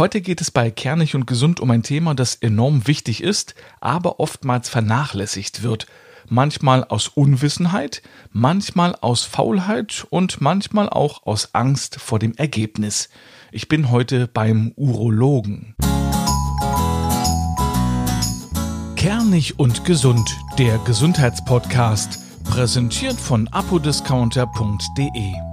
Heute 0.00 0.22
geht 0.22 0.40
es 0.40 0.50
bei 0.50 0.70
Kernig 0.70 1.14
und 1.14 1.26
Gesund 1.26 1.60
um 1.60 1.70
ein 1.70 1.82
Thema, 1.82 2.14
das 2.14 2.34
enorm 2.34 2.86
wichtig 2.86 3.22
ist, 3.22 3.54
aber 3.82 4.18
oftmals 4.18 4.70
vernachlässigt 4.70 5.62
wird. 5.62 5.86
Manchmal 6.26 6.84
aus 6.84 7.08
Unwissenheit, 7.08 8.00
manchmal 8.32 8.96
aus 9.02 9.24
Faulheit 9.24 10.06
und 10.08 10.40
manchmal 10.40 10.88
auch 10.88 11.26
aus 11.26 11.54
Angst 11.54 12.00
vor 12.00 12.18
dem 12.18 12.32
Ergebnis. 12.36 13.10
Ich 13.52 13.68
bin 13.68 13.90
heute 13.90 14.26
beim 14.26 14.72
Urologen. 14.74 15.74
Kernig 18.96 19.58
und 19.58 19.84
Gesund, 19.84 20.34
der 20.56 20.78
Gesundheitspodcast, 20.78 22.44
präsentiert 22.44 23.20
von 23.20 23.48
apodiscounter.de. 23.48 25.49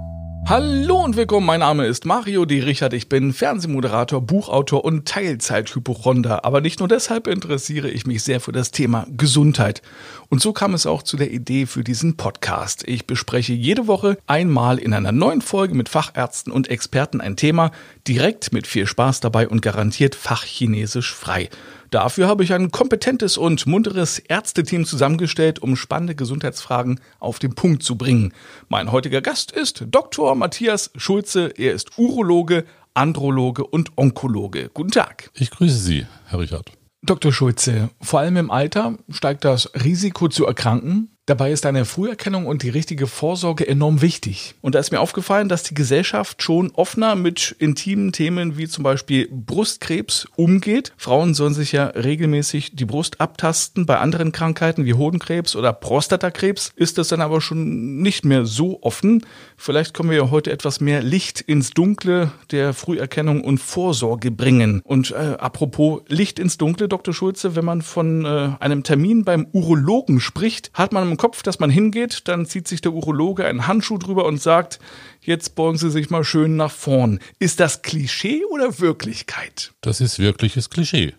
Hallo 0.48 1.04
und 1.04 1.14
willkommen, 1.14 1.44
mein 1.44 1.60
Name 1.60 1.84
ist 1.84 2.06
Mario 2.06 2.46
D. 2.46 2.62
Richard, 2.62 2.94
ich 2.94 3.10
bin 3.10 3.34
Fernsehmoderator, 3.34 4.22
Buchautor 4.22 4.82
und 4.82 5.06
Teilzeithypochonder, 5.06 6.42
aber 6.46 6.62
nicht 6.62 6.78
nur 6.78 6.88
deshalb 6.88 7.26
interessiere 7.26 7.90
ich 7.90 8.06
mich 8.06 8.22
sehr 8.22 8.40
für 8.40 8.52
das 8.52 8.70
Thema 8.70 9.06
Gesundheit. 9.14 9.82
Und 10.30 10.40
so 10.40 10.54
kam 10.54 10.72
es 10.72 10.86
auch 10.86 11.02
zu 11.02 11.18
der 11.18 11.32
Idee 11.32 11.66
für 11.66 11.84
diesen 11.84 12.16
Podcast. 12.16 12.82
Ich 12.88 13.06
bespreche 13.06 13.52
jede 13.52 13.86
Woche 13.86 14.16
einmal 14.26 14.78
in 14.78 14.94
einer 14.94 15.12
neuen 15.12 15.42
Folge 15.42 15.74
mit 15.74 15.90
Fachärzten 15.90 16.50
und 16.50 16.68
Experten 16.68 17.20
ein 17.20 17.36
Thema, 17.36 17.70
direkt 18.06 18.50
mit 18.50 18.66
viel 18.66 18.86
Spaß 18.86 19.20
dabei 19.20 19.48
und 19.50 19.60
garantiert 19.60 20.14
fachchinesisch 20.14 21.14
frei. 21.14 21.50
Dafür 21.90 22.28
habe 22.28 22.44
ich 22.44 22.52
ein 22.52 22.70
kompetentes 22.70 23.38
und 23.38 23.66
munteres 23.66 24.18
Ärzteteam 24.18 24.84
zusammengestellt, 24.84 25.60
um 25.60 25.74
spannende 25.74 26.14
Gesundheitsfragen 26.14 27.00
auf 27.18 27.38
den 27.38 27.54
Punkt 27.54 27.82
zu 27.82 27.96
bringen. 27.96 28.34
Mein 28.68 28.92
heutiger 28.92 29.22
Gast 29.22 29.52
ist 29.52 29.84
Dr. 29.90 30.34
Matthias 30.34 30.90
Schulze. 30.96 31.52
Er 31.56 31.72
ist 31.72 31.96
Urologe, 31.96 32.64
Androloge 32.92 33.66
und 33.66 33.96
Onkologe. 33.96 34.70
Guten 34.74 34.90
Tag. 34.90 35.30
Ich 35.34 35.50
grüße 35.50 35.78
Sie, 35.78 36.06
Herr 36.26 36.40
Richard. 36.40 36.72
Dr. 37.02 37.32
Schulze, 37.32 37.90
vor 38.02 38.20
allem 38.20 38.36
im 38.36 38.50
Alter 38.50 38.98
steigt 39.08 39.44
das 39.44 39.70
Risiko 39.74 40.28
zu 40.28 40.46
erkranken. 40.46 41.16
Dabei 41.28 41.52
ist 41.52 41.66
eine 41.66 41.84
Früherkennung 41.84 42.46
und 42.46 42.62
die 42.62 42.70
richtige 42.70 43.06
Vorsorge 43.06 43.68
enorm 43.68 44.00
wichtig. 44.00 44.54
Und 44.62 44.74
da 44.74 44.78
ist 44.78 44.92
mir 44.92 45.00
aufgefallen, 45.00 45.50
dass 45.50 45.62
die 45.62 45.74
Gesellschaft 45.74 46.42
schon 46.42 46.70
offener 46.70 47.16
mit 47.16 47.54
intimen 47.58 48.12
Themen 48.12 48.56
wie 48.56 48.66
zum 48.66 48.82
Beispiel 48.82 49.28
Brustkrebs 49.30 50.26
umgeht. 50.36 50.94
Frauen 50.96 51.34
sollen 51.34 51.52
sich 51.52 51.72
ja 51.72 51.88
regelmäßig 51.88 52.76
die 52.76 52.86
Brust 52.86 53.20
abtasten. 53.20 53.84
Bei 53.84 53.98
anderen 53.98 54.32
Krankheiten 54.32 54.86
wie 54.86 54.94
Hodenkrebs 54.94 55.54
oder 55.54 55.74
Prostatakrebs 55.74 56.72
ist 56.76 56.96
das 56.96 57.08
dann 57.08 57.20
aber 57.20 57.42
schon 57.42 57.98
nicht 58.00 58.24
mehr 58.24 58.46
so 58.46 58.82
offen. 58.82 59.26
Vielleicht 59.58 59.92
können 59.92 60.08
wir 60.08 60.16
ja 60.16 60.30
heute 60.30 60.50
etwas 60.50 60.80
mehr 60.80 61.02
Licht 61.02 61.42
ins 61.42 61.72
Dunkle 61.72 62.32
der 62.52 62.72
Früherkennung 62.72 63.44
und 63.44 63.58
Vorsorge 63.58 64.30
bringen. 64.30 64.80
Und 64.82 65.10
äh, 65.10 65.36
apropos 65.38 66.00
Licht 66.08 66.38
ins 66.38 66.56
Dunkle, 66.56 66.88
Dr. 66.88 67.12
Schulze, 67.12 67.54
wenn 67.54 67.66
man 67.66 67.82
von 67.82 68.24
äh, 68.24 68.52
einem 68.60 68.82
Termin 68.82 69.24
beim 69.24 69.46
Urologen 69.52 70.20
spricht, 70.20 70.70
hat 70.72 70.94
man 70.94 71.06
im 71.10 71.17
Kopf, 71.18 71.42
dass 71.42 71.58
man 71.58 71.68
hingeht, 71.68 72.26
dann 72.28 72.46
zieht 72.46 72.66
sich 72.66 72.80
der 72.80 72.94
Urologe 72.94 73.44
einen 73.44 73.66
Handschuh 73.66 73.98
drüber 73.98 74.24
und 74.24 74.40
sagt, 74.40 74.80
jetzt 75.20 75.54
beugen 75.54 75.76
Sie 75.76 75.90
sich 75.90 76.08
mal 76.08 76.24
schön 76.24 76.56
nach 76.56 76.72
vorn. 76.72 77.20
Ist 77.38 77.60
das 77.60 77.82
Klischee 77.82 78.44
oder 78.46 78.78
Wirklichkeit? 78.80 79.74
Das 79.82 80.00
ist 80.00 80.18
wirkliches 80.18 80.70
Klischee. 80.70 81.14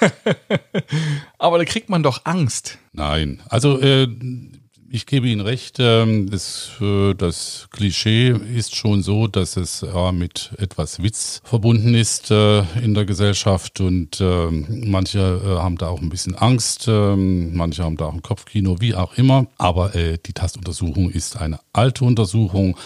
Aber 1.38 1.58
da 1.58 1.64
kriegt 1.64 1.88
man 1.88 2.02
doch 2.02 2.24
Angst. 2.24 2.78
Nein, 2.92 3.42
also 3.48 3.80
äh, 3.80 4.06
ich 4.90 5.06
gebe 5.06 5.28
Ihnen 5.28 5.40
recht, 5.40 5.76
ähm, 5.80 6.30
das, 6.30 6.70
äh, 6.80 7.14
das 7.14 7.68
Klischee 7.70 8.34
ist 8.54 8.74
schon 8.74 9.02
so, 9.02 9.26
dass 9.26 9.56
es 9.56 9.84
mit 10.12 10.50
etwas 10.58 11.02
Witz 11.02 11.40
verbunden 11.44 11.94
ist 11.94 12.30
äh, 12.30 12.60
in 12.82 12.94
der 12.94 13.04
Gesellschaft 13.04 13.80
und 13.80 14.20
äh, 14.20 14.50
manche 14.50 15.18
äh, 15.18 15.58
haben 15.58 15.76
da 15.76 15.88
auch 15.88 16.00
ein 16.00 16.08
bisschen 16.08 16.34
Angst, 16.34 16.88
äh, 16.88 17.16
manche 17.16 17.84
haben 17.84 17.96
da 17.96 18.06
auch 18.06 18.14
ein 18.14 18.22
Kopfkino, 18.22 18.80
wie 18.80 18.94
auch 18.94 19.16
immer. 19.16 19.46
Aber 19.58 19.90
die 19.90 20.32
Tastuntersuchung 20.32 21.10
ist 21.10 21.36
eine 21.36 21.60
alte 21.72 22.04
Untersuchung, 22.04 22.76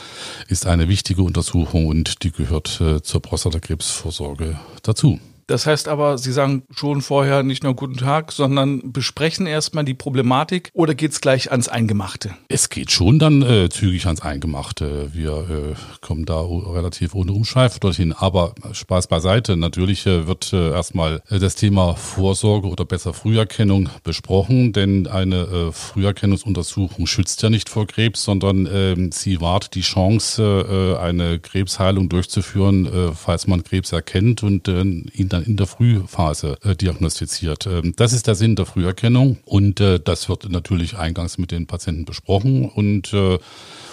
ist 0.49 0.67
eine 0.67 0.89
wichtige 0.89 1.23
Untersuchung 1.23 1.87
und 1.87 2.23
die 2.23 2.33
gehört 2.33 2.83
zur 3.03 3.23
Prostatakrebsvorsorge 3.23 4.59
dazu. 4.83 5.19
Das 5.47 5.67
heißt 5.67 5.89
aber, 5.89 6.19
Sie 6.19 6.33
sagen 6.33 6.63
schon 6.75 7.03
vorher 7.03 7.43
nicht 7.43 7.63
nur 7.63 7.75
guten 7.75 7.97
Tag, 7.97 8.33
sondern 8.33 8.93
besprechen 8.93 9.47
erstmal 9.47 9.85
die 9.85 9.95
Problematik 9.95 10.71
oder 10.73 10.95
geht 10.95 11.13
es 11.13 11.21
gleich 11.21 11.51
ans 11.51 11.69
Eingemachte? 11.69 12.35
Es 12.49 12.69
geht 12.69 12.91
schon 12.91 13.19
dann 13.19 13.43
äh, 13.43 13.69
zügig 13.69 14.07
ans 14.07 14.23
Eingemachte. 14.23 15.11
Wir 15.13 15.33
äh, 15.33 15.75
kommen 16.01 16.25
da 16.25 16.41
relativ 16.41 17.15
ohne 17.15 17.33
Umschweife 17.33 17.81
dorthin. 17.81 18.13
Aber 18.13 18.55
Spaß 18.73 19.07
beiseite. 19.07 19.57
Natürlich 19.57 20.07
äh, 20.07 20.27
wird 20.27 20.53
äh, 20.53 20.71
erstmal 20.71 21.23
äh, 21.29 21.39
das 21.39 21.55
Thema 21.55 21.95
Vorsorge 21.95 22.69
oder 22.69 22.85
besser 22.85 23.13
Früherkennung 23.13 23.89
besprochen, 24.05 24.73
denn 24.73 25.07
eine 25.07 25.43
äh, 25.43 25.73
Früherkennungsuntersuchung 25.73 27.07
schützt 27.07 27.43
ja 27.43 27.51
nicht 27.51 27.69
vor 27.69 27.87
Krebs, 27.87 28.25
sondern 28.25 28.67
äh, 28.67 29.11
sie 29.13 29.41
wahrt 29.41 29.75
die 29.75 29.81
Chance, 29.81 30.99
eine 31.01 31.39
Krebsheilung 31.39 32.09
durchzuführen, 32.09 33.13
falls 33.15 33.47
man 33.47 33.65
Krebs 33.65 33.93
erkennt 33.93 34.43
und 34.43 34.69
ihn 34.69 35.29
dann 35.33 35.45
in 35.45 35.57
der 35.57 35.67
Frühphase 35.67 36.59
äh, 36.63 36.75
diagnostiziert. 36.75 37.67
Ähm, 37.67 37.95
das 37.97 38.13
ist 38.13 38.27
der 38.27 38.35
Sinn 38.35 38.57
der 38.57 38.67
Früherkennung 38.67 39.39
und 39.45 39.81
äh, 39.81 39.99
das 39.99 40.29
wird 40.29 40.49
natürlich 40.49 40.97
eingangs 40.97 41.39
mit 41.39 41.51
den 41.51 41.67
Patienten 41.67 42.05
besprochen 42.05 42.69
und 42.69 43.13
äh, 43.13 43.39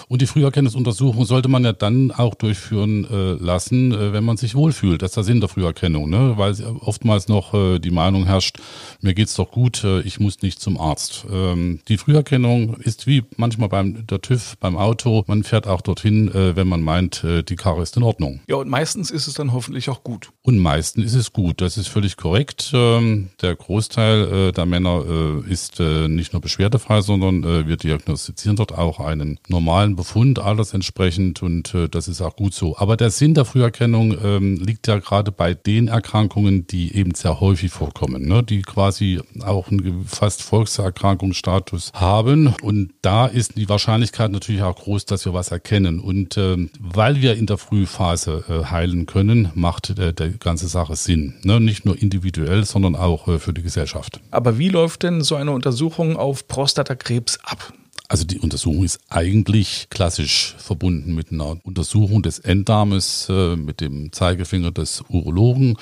und 0.10 0.24
die 0.24 0.26
Früherkennungsuntersuchung 0.26 1.24
sollte 1.24 1.50
man 1.50 1.64
ja 1.64 1.72
dann 1.72 2.12
auch 2.12 2.34
durchführen 2.34 3.06
äh, 3.06 3.34
lassen, 3.34 3.92
äh, 3.92 4.12
wenn 4.12 4.24
man 4.24 4.38
sich 4.38 4.56
wohlfühlt. 4.56 5.04
Das 5.04 5.12
ist 5.12 5.18
der 5.18 5.24
Sinn 5.24 5.40
der 5.40 5.50
Früherkennung, 5.50 6.10
ne? 6.10 6.34
weil 6.36 6.56
oftmals 6.82 7.28
noch 7.28 7.54
äh, 7.54 7.78
die 7.78 7.92
Meinung 7.92 8.26
herrscht, 8.26 8.58
mir 9.02 9.14
geht's 9.14 9.36
doch 9.36 9.52
gut, 9.52 9.84
äh, 9.84 10.02
ich 10.02 10.20
muss 10.20 10.42
nicht 10.42 10.60
zum 10.60 10.80
Arzt. 10.80 11.26
Ähm, 11.32 11.82
die 11.88 11.98
Früherkennung 11.98 12.74
ist 12.78 13.06
wie 13.06 13.24
manchmal 13.38 13.70
beim 13.70 14.08
der 14.08 14.20
TÜV, 14.20 14.58
beim 14.60 14.78
Auto. 14.78 15.24
Man 15.28 15.44
fährt 15.44 15.68
auch 15.68 15.82
dorthin, 15.82 16.34
äh, 16.34 16.56
wenn 16.56 16.68
man 16.68 16.82
meint, 16.82 17.24
äh, 17.24 17.44
die 17.44 17.56
Karre 17.56 17.84
ist 17.84 17.96
in 17.96 18.02
Ordnung. 18.02 18.40
Ja, 18.48 18.56
und 18.56 18.68
meistens 18.68 19.12
ist 19.12 19.28
es 19.28 19.36
dann 19.36 19.54
hoffentlich 19.54 19.90
auch 19.92 20.04
gut. 20.04 20.32
Und 20.42 20.58
meistens 20.58 21.06
ist 21.06 21.14
es 21.14 21.34
gut. 21.34 21.62
Das 21.62 21.78
ist 21.78 21.88
völlig 21.88 22.18
korrekt. 22.18 22.72
Ähm, 22.74 23.30
der 23.44 23.56
Großteil 23.56 24.50
äh, 24.50 24.52
der 24.54 24.66
Männer 24.66 25.04
äh, 25.08 25.52
ist 25.52 25.80
äh, 25.80 26.08
nicht 26.08 26.34
nur 26.34 26.42
beschwerdefrei, 26.42 27.02
sondern 27.02 27.44
äh, 27.44 27.68
wir 27.68 27.78
diagnostizieren 27.78 28.56
dort 28.56 28.76
auch 28.76 29.00
einen 29.00 29.40
normalen 29.48 29.99
Befund, 30.00 30.40
alles 30.40 30.74
entsprechend 30.74 31.44
und 31.44 31.76
äh, 31.76 31.90
das 31.90 32.08
ist 32.08 32.22
auch 32.22 32.38
gut 32.38 32.54
so. 32.54 32.78
Aber 32.78 32.96
der 32.96 33.10
Sinn 33.10 33.34
der 33.34 33.44
Früherkennung 33.44 34.16
ähm, 34.24 34.56
liegt 34.56 34.88
ja 34.88 34.98
gerade 35.00 35.34
bei 35.34 35.54
den 35.54 35.90
Erkrankungen, 35.90 36.66
die 36.68 36.96
eben 36.96 37.14
sehr 37.16 37.42
häufig 37.42 37.70
vorkommen, 37.70 38.26
ne? 38.26 38.42
die 38.42 38.62
quasi 38.62 39.20
auch 39.42 39.70
einen 39.70 40.06
fast 40.06 40.42
Volkserkrankungsstatus 40.42 41.92
haben. 41.94 42.56
Und 42.62 42.92
da 43.02 43.26
ist 43.26 43.58
die 43.58 43.68
Wahrscheinlichkeit 43.68 44.32
natürlich 44.32 44.62
auch 44.62 44.78
groß, 44.78 45.04
dass 45.06 45.26
wir 45.26 45.34
was 45.34 45.52
erkennen. 45.52 46.00
Und 46.00 46.38
ähm, 46.38 46.70
weil 46.80 47.22
wir 47.22 47.36
in 47.36 47.46
der 47.46 47.58
Frühphase 47.58 48.46
äh, 48.48 48.72
heilen 48.72 49.06
können, 49.06 49.52
macht 49.54 50.00
äh, 50.00 50.14
der 50.14 50.30
ganze 50.30 50.70
Sache 50.70 50.96
Sinn. 50.96 51.36
Ne? 51.44 51.60
Nicht 51.60 51.84
nur 51.84 52.02
individuell, 52.02 52.64
sondern 52.64 52.96
auch 52.96 53.28
äh, 53.28 53.38
für 53.38 53.54
die 53.54 53.64
Gesellschaft. 53.64 54.22
Aber 54.32 54.58
wie 54.58 54.70
läuft 54.70 55.04
denn 55.04 55.22
so 55.22 55.36
eine 55.36 55.52
Untersuchung 55.52 56.16
auf 56.16 56.48
Prostatakrebs 56.48 57.40
ab? 57.44 57.74
Also 58.12 58.26
die 58.26 58.40
Untersuchung 58.40 58.84
ist 58.84 59.00
eigentlich 59.10 59.88
klassisch 59.92 60.56
verbunden 60.58 61.14
mit 61.14 61.32
einer 61.32 61.58
Untersuchung 61.64 62.24
des 62.24 62.40
Enddarmes 62.40 63.28
äh, 63.30 63.56
mit 63.56 63.82
dem 63.82 64.12
Zeigefinger 64.12 64.72
des 64.72 65.04
Urologen, 65.10 65.78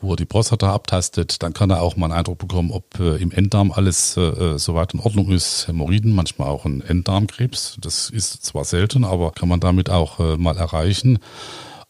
wo 0.00 0.12
er 0.12 0.16
die 0.16 0.24
Prostata 0.24 0.72
abtastet. 0.72 1.42
Dann 1.42 1.52
kann 1.52 1.70
er 1.70 1.82
auch 1.82 1.96
mal 1.96 2.06
einen 2.06 2.14
Eindruck 2.14 2.38
bekommen, 2.38 2.70
ob 2.70 3.00
äh, 3.00 3.16
im 3.16 3.32
Enddarm 3.32 3.72
alles 3.72 4.16
äh, 4.16 4.58
soweit 4.60 4.94
in 4.94 5.00
Ordnung 5.00 5.32
ist. 5.32 5.66
Hämorrhoiden, 5.66 6.14
manchmal 6.14 6.46
auch 6.50 6.64
ein 6.66 6.82
Enddarmkrebs. 6.82 7.78
Das 7.80 8.10
ist 8.10 8.44
zwar 8.46 8.64
selten, 8.64 9.04
aber 9.04 9.32
kann 9.32 9.48
man 9.48 9.58
damit 9.58 9.90
auch 9.90 10.20
äh, 10.20 10.36
mal 10.36 10.56
erreichen. 10.56 11.18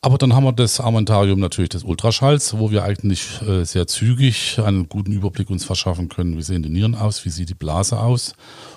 Aber 0.05 0.19
dann 0.19 0.35
haben 0.35 0.43
wir 0.43 0.53
das 0.53 0.81
Armentarium 0.81 1.39
natürlich 1.39 1.69
des 1.69 1.85
Ultraschalls, 1.85 2.59
wo 2.59 2.73
wir 2.73 2.83
eigentlich 2.83 3.41
äh, 3.43 3.65
sehr 3.65 3.87
zügig 3.87 4.59
einen 4.59 4.89
guten 4.89 5.13
Überblick 5.13 5.49
uns 5.49 5.65
verschaffen 5.65 6.09
können. 6.09 6.37
Wie 6.37 6.43
sehen 6.43 6.65
die 6.65 6.71
Nieren 6.71 6.97
aus? 6.97 7.25
Wie 7.25 7.31
sieht 7.31 7.51
die 7.51 7.55
Blase 7.55 8.01
aus? 8.01 8.35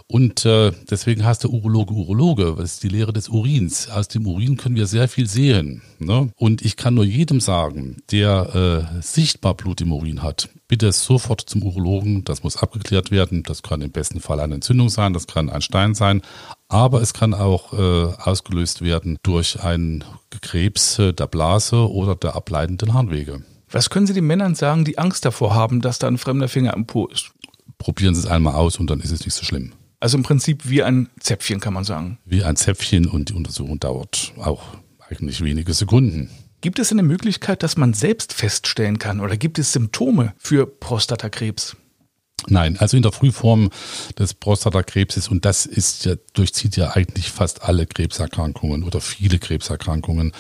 Und 0.08 0.46
äh, 0.46 0.72
deswegen 0.88 1.26
heißt 1.26 1.42
der 1.42 1.50
Urologe 1.50 1.96
Urologe, 1.96 2.54
das 2.60 2.74
ist 2.74 2.84
die 2.84 2.90
Lehre 2.90 3.12
des 3.12 3.30
Urins. 3.30 3.90
Aus 3.90 4.08
dem 4.08 4.28
Urin 4.28 4.56
können 4.58 4.76
wir 4.76 4.86
sehr 4.86 5.08
viel 5.08 5.28
sehen. 5.28 5.82
Ne? 5.98 6.30
Und 6.38 6.62
ich 6.64 6.78
kann 6.78 6.94
nur 6.94 7.06
jedem 7.06 7.42
sagen, 7.42 7.98
der 8.12 8.88
äh, 8.94 9.02
sichtbar 9.02 9.56
Blut 9.56 9.82
im 9.82 9.94
Urin 9.94 10.22
hat, 10.22 10.50
bitte 10.68 10.92
sofort 10.92 11.42
zum 11.42 11.64
Urologen. 11.64 12.24
Das 12.24 12.44
muss 12.44 12.58
abgeklärt 12.58 13.10
werden. 13.10 13.42
Das 13.42 13.64
kann 13.64 13.82
im 13.82 13.92
besten 13.92 14.20
Fall 14.20 14.40
eine 14.40 14.54
Entzündung 14.56 14.90
sein, 14.90 15.14
das 15.14 15.26
kann 15.26 15.50
ein 15.50 15.64
Stein 15.64 15.96
sein. 15.96 16.22
Aber 16.68 17.02
es 17.02 17.14
kann 17.14 17.34
auch 17.34 17.74
äh, 17.74 18.14
ausgelöst 18.22 18.82
werden 18.82 19.18
durch 19.24 19.62
einen 19.64 20.04
Krebs 20.42 21.00
äh, 21.00 21.14
der 21.14 21.28
Blase 21.28 21.90
oder 21.90 22.16
der 22.16 22.36
ableitenden 22.36 22.94
Harnwege. 22.94 23.44
Was 23.70 23.90
können 23.90 24.08
Sie 24.08 24.14
den 24.14 24.26
Männern 24.26 24.56
sagen, 24.56 24.86
die 24.86 24.98
Angst 24.98 25.26
davor 25.26 25.54
haben, 25.54 25.82
dass 25.82 26.00
da 26.00 26.08
ein 26.08 26.18
fremder 26.18 26.48
Finger 26.48 26.74
am 26.74 26.86
Po 26.86 27.08
ist? 27.08 27.32
Probieren 27.78 28.16
Sie 28.16 28.22
es 28.22 28.28
einmal 28.28 28.56
aus 28.56 28.78
und 28.78 28.90
dann 28.90 29.00
ist 29.00 29.12
es 29.12 29.26
nicht 29.26 29.36
so 29.36 29.44
schlimm. 29.44 29.74
Also 30.00 30.18
im 30.18 30.24
Prinzip 30.24 30.68
wie 30.70 30.84
ein 30.84 31.10
Zäpfchen, 31.20 31.60
kann 31.60 31.74
man 31.74 31.84
sagen. 31.84 32.20
Wie 32.26 32.44
ein 32.44 32.56
Zäpfchen 32.56 33.08
und 33.08 33.30
die 33.30 33.34
Untersuchung 33.34 33.80
dauert 33.80 34.34
auch 34.38 34.64
eigentlich 35.10 35.44
wenige 35.44 35.74
Sekunden. 35.74 36.30
Gibt 36.62 36.80
es 36.80 36.92
eine 36.92 37.04
Möglichkeit, 37.04 37.64
dass 37.64 37.78
man 37.78 37.94
selbst 37.94 38.34
feststellen 38.34 38.98
kann 38.98 39.20
oder 39.20 39.38
gibt 39.38 39.60
es 39.60 39.72
Symptome 39.72 40.34
für 40.38 40.66
Prostatakrebs? 40.66 41.76
Nein, 42.48 42.78
also 42.78 42.96
in 42.96 43.04
der 43.04 43.12
Frühform 43.12 43.70
des 44.20 44.34
Prostatakrebses, 44.36 45.30
und 45.30 45.46
das 45.46 45.66
ist 45.66 46.06
ja, 46.06 46.16
durchzieht 46.34 46.78
ja 46.78 46.92
eigentlich 46.92 47.32
fast 47.32 47.64
alle 47.64 47.88
Krebserkrankungen 47.88 48.84
oder 48.84 49.02
viele 49.02 49.40
Krebserkrankungen, 49.40 50.32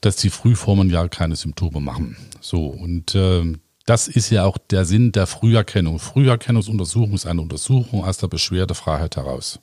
dass 0.00 0.16
die 0.16 0.30
Frühformen 0.30 0.90
ja 0.90 1.08
keine 1.08 1.36
Symptome 1.36 1.80
machen. 1.80 2.16
So, 2.40 2.66
und 2.66 3.14
äh, 3.14 3.44
das 3.86 4.08
ist 4.08 4.30
ja 4.30 4.44
auch 4.44 4.58
der 4.58 4.84
Sinn 4.84 5.12
der 5.12 5.26
Früherkennung. 5.26 5.98
Früherkennungsuntersuchung 5.98 7.14
ist 7.14 7.26
eine 7.26 7.40
Untersuchung 7.40 8.04
aus 8.04 8.18
der 8.18 8.28
Beschwerdefreiheit 8.28 9.16
heraus. 9.16 9.60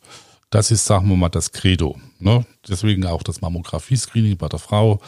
Das 0.49 0.71
ist, 0.71 0.85
sagen 0.85 1.09
wir 1.09 1.17
mal, 1.17 1.29
das 1.29 1.51
Credo. 1.51 1.99
Ne? 2.23 2.45
Deswegen 2.67 3.05
auch 3.05 3.23
das 3.23 3.41
Mammographie-Screening 3.41 4.37
bei 4.37 4.47
der 4.47 4.59
Frau. 4.59 5.01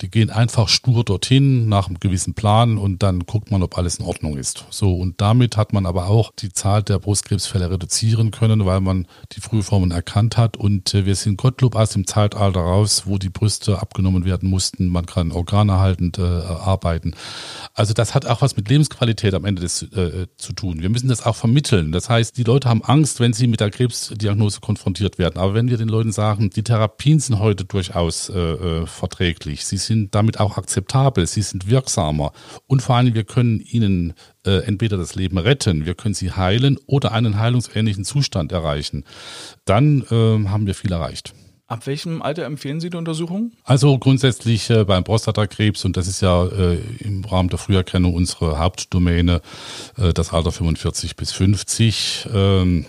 Die 0.00 0.10
gehen 0.10 0.30
einfach 0.30 0.68
stur 0.68 1.04
dorthin 1.04 1.68
nach 1.68 1.86
einem 1.86 2.00
gewissen 2.00 2.32
Plan 2.32 2.78
und 2.78 3.02
dann 3.02 3.20
guckt 3.26 3.50
man, 3.50 3.62
ob 3.62 3.76
alles 3.76 3.98
in 3.98 4.06
Ordnung 4.06 4.38
ist. 4.38 4.64
So, 4.70 4.96
und 4.96 5.20
damit 5.20 5.58
hat 5.58 5.74
man 5.74 5.84
aber 5.84 6.06
auch 6.06 6.32
die 6.32 6.50
Zahl 6.52 6.82
der 6.82 6.98
Brustkrebsfälle 6.98 7.70
reduzieren 7.70 8.30
können, 8.30 8.64
weil 8.64 8.80
man 8.80 9.06
die 9.32 9.40
Frühformen 9.40 9.90
erkannt 9.90 10.38
hat. 10.38 10.56
Und 10.56 10.94
äh, 10.94 11.04
wir 11.04 11.14
sind 11.14 11.36
Gottlob 11.36 11.76
aus 11.76 11.90
dem 11.90 12.06
Zeitalter 12.06 12.60
raus, 12.60 13.02
wo 13.04 13.18
die 13.18 13.28
Brüste 13.28 13.80
abgenommen 13.80 14.24
werden 14.24 14.48
mussten. 14.48 14.88
Man 14.88 15.04
kann 15.04 15.32
organerhaltend 15.32 16.18
äh, 16.18 16.22
arbeiten. 16.22 17.14
Also 17.74 17.92
das 17.92 18.14
hat 18.14 18.24
auch 18.24 18.40
was 18.40 18.56
mit 18.56 18.70
Lebensqualität 18.70 19.34
am 19.34 19.44
Ende 19.44 19.60
des, 19.60 19.82
äh, 19.82 20.26
zu 20.38 20.54
tun. 20.54 20.80
Wir 20.80 20.88
müssen 20.88 21.08
das 21.08 21.26
auch 21.26 21.36
vermitteln. 21.36 21.92
Das 21.92 22.08
heißt, 22.08 22.38
die 22.38 22.44
Leute 22.44 22.70
haben 22.70 22.82
Angst, 22.82 23.20
wenn 23.20 23.34
sie 23.34 23.46
mit 23.46 23.60
der 23.60 23.70
Krebsdiagnose 23.70 24.60
konfrontiert 24.60 25.18
werden. 25.18 25.38
Aber 25.38 25.52
wenn 25.52 25.68
wir 25.68 25.76
den 25.76 25.88
Leuten 25.88 26.12
sagen, 26.12 26.48
die 26.48 26.61
Therapien 26.64 27.20
sind 27.20 27.38
heute 27.38 27.64
durchaus 27.64 28.28
äh, 28.28 28.38
äh, 28.38 28.86
verträglich. 28.86 29.64
Sie 29.64 29.76
sind 29.76 30.14
damit 30.14 30.40
auch 30.40 30.58
akzeptabel. 30.58 31.26
Sie 31.26 31.42
sind 31.42 31.68
wirksamer. 31.68 32.32
Und 32.66 32.82
vor 32.82 32.96
allem, 32.96 33.14
wir 33.14 33.24
können 33.24 33.60
ihnen 33.60 34.14
äh, 34.44 34.64
entweder 34.64 34.96
das 34.96 35.14
Leben 35.14 35.38
retten, 35.38 35.86
wir 35.86 35.94
können 35.94 36.14
sie 36.14 36.32
heilen 36.32 36.78
oder 36.86 37.12
einen 37.12 37.38
heilungsähnlichen 37.38 38.04
Zustand 38.04 38.52
erreichen. 38.52 39.04
Dann 39.64 40.02
äh, 40.10 40.48
haben 40.48 40.66
wir 40.66 40.74
viel 40.74 40.92
erreicht. 40.92 41.34
Ab 41.72 41.86
welchem 41.86 42.20
Alter 42.20 42.44
empfehlen 42.44 42.82
Sie 42.82 42.90
die 42.90 42.98
Untersuchung? 42.98 43.52
Also 43.64 43.98
grundsätzlich 43.98 44.68
äh, 44.68 44.84
beim 44.84 45.04
Prostatakrebs, 45.04 45.86
und 45.86 45.96
das 45.96 46.06
ist 46.06 46.20
ja 46.20 46.44
äh, 46.44 46.78
im 46.98 47.24
Rahmen 47.24 47.48
der 47.48 47.58
Früherkennung 47.58 48.12
unsere 48.12 48.58
Hauptdomäne, 48.58 49.40
äh, 49.96 50.12
das 50.12 50.34
Alter 50.34 50.52
45 50.52 51.16
bis 51.16 51.32
50. 51.32 52.28
Ähm, 52.30 52.84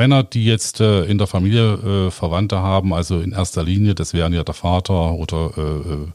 Männer, 0.00 0.22
die 0.22 0.46
jetzt 0.46 0.80
äh, 0.80 1.04
in 1.04 1.18
der 1.18 1.26
Familie 1.26 1.74
äh, 1.74 2.10
Verwandte 2.10 2.56
haben, 2.60 2.94
also 2.94 3.20
in 3.20 3.32
erster 3.32 3.62
Linie, 3.62 3.94
das 3.94 4.14
wären 4.14 4.32
ja 4.32 4.42
der 4.42 4.54
Vater 4.54 5.12
oder 5.12 5.52
äh, 5.58 5.60
äh 5.60 6.06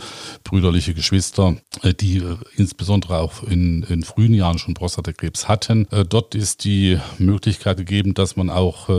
brüderliche 0.44 0.96
Geschwister, 0.96 1.58
äh, 1.84 1.94
die 1.94 2.18
äh, 2.18 2.38
insbesondere 2.56 3.20
auch 3.20 3.44
in, 3.44 3.84
in 3.84 4.02
frühen 4.02 4.34
Jahren 4.34 4.58
schon 4.58 4.74
Prostatakrebs 4.74 5.48
hatten. 5.48 5.88
Dort 6.10 6.34
ist 6.34 6.64
die 6.64 6.98
Möglichkeit 7.20 7.78
gegeben, 7.78 8.16
dass 8.16 8.36
man 8.36 8.50
auch 8.50 8.90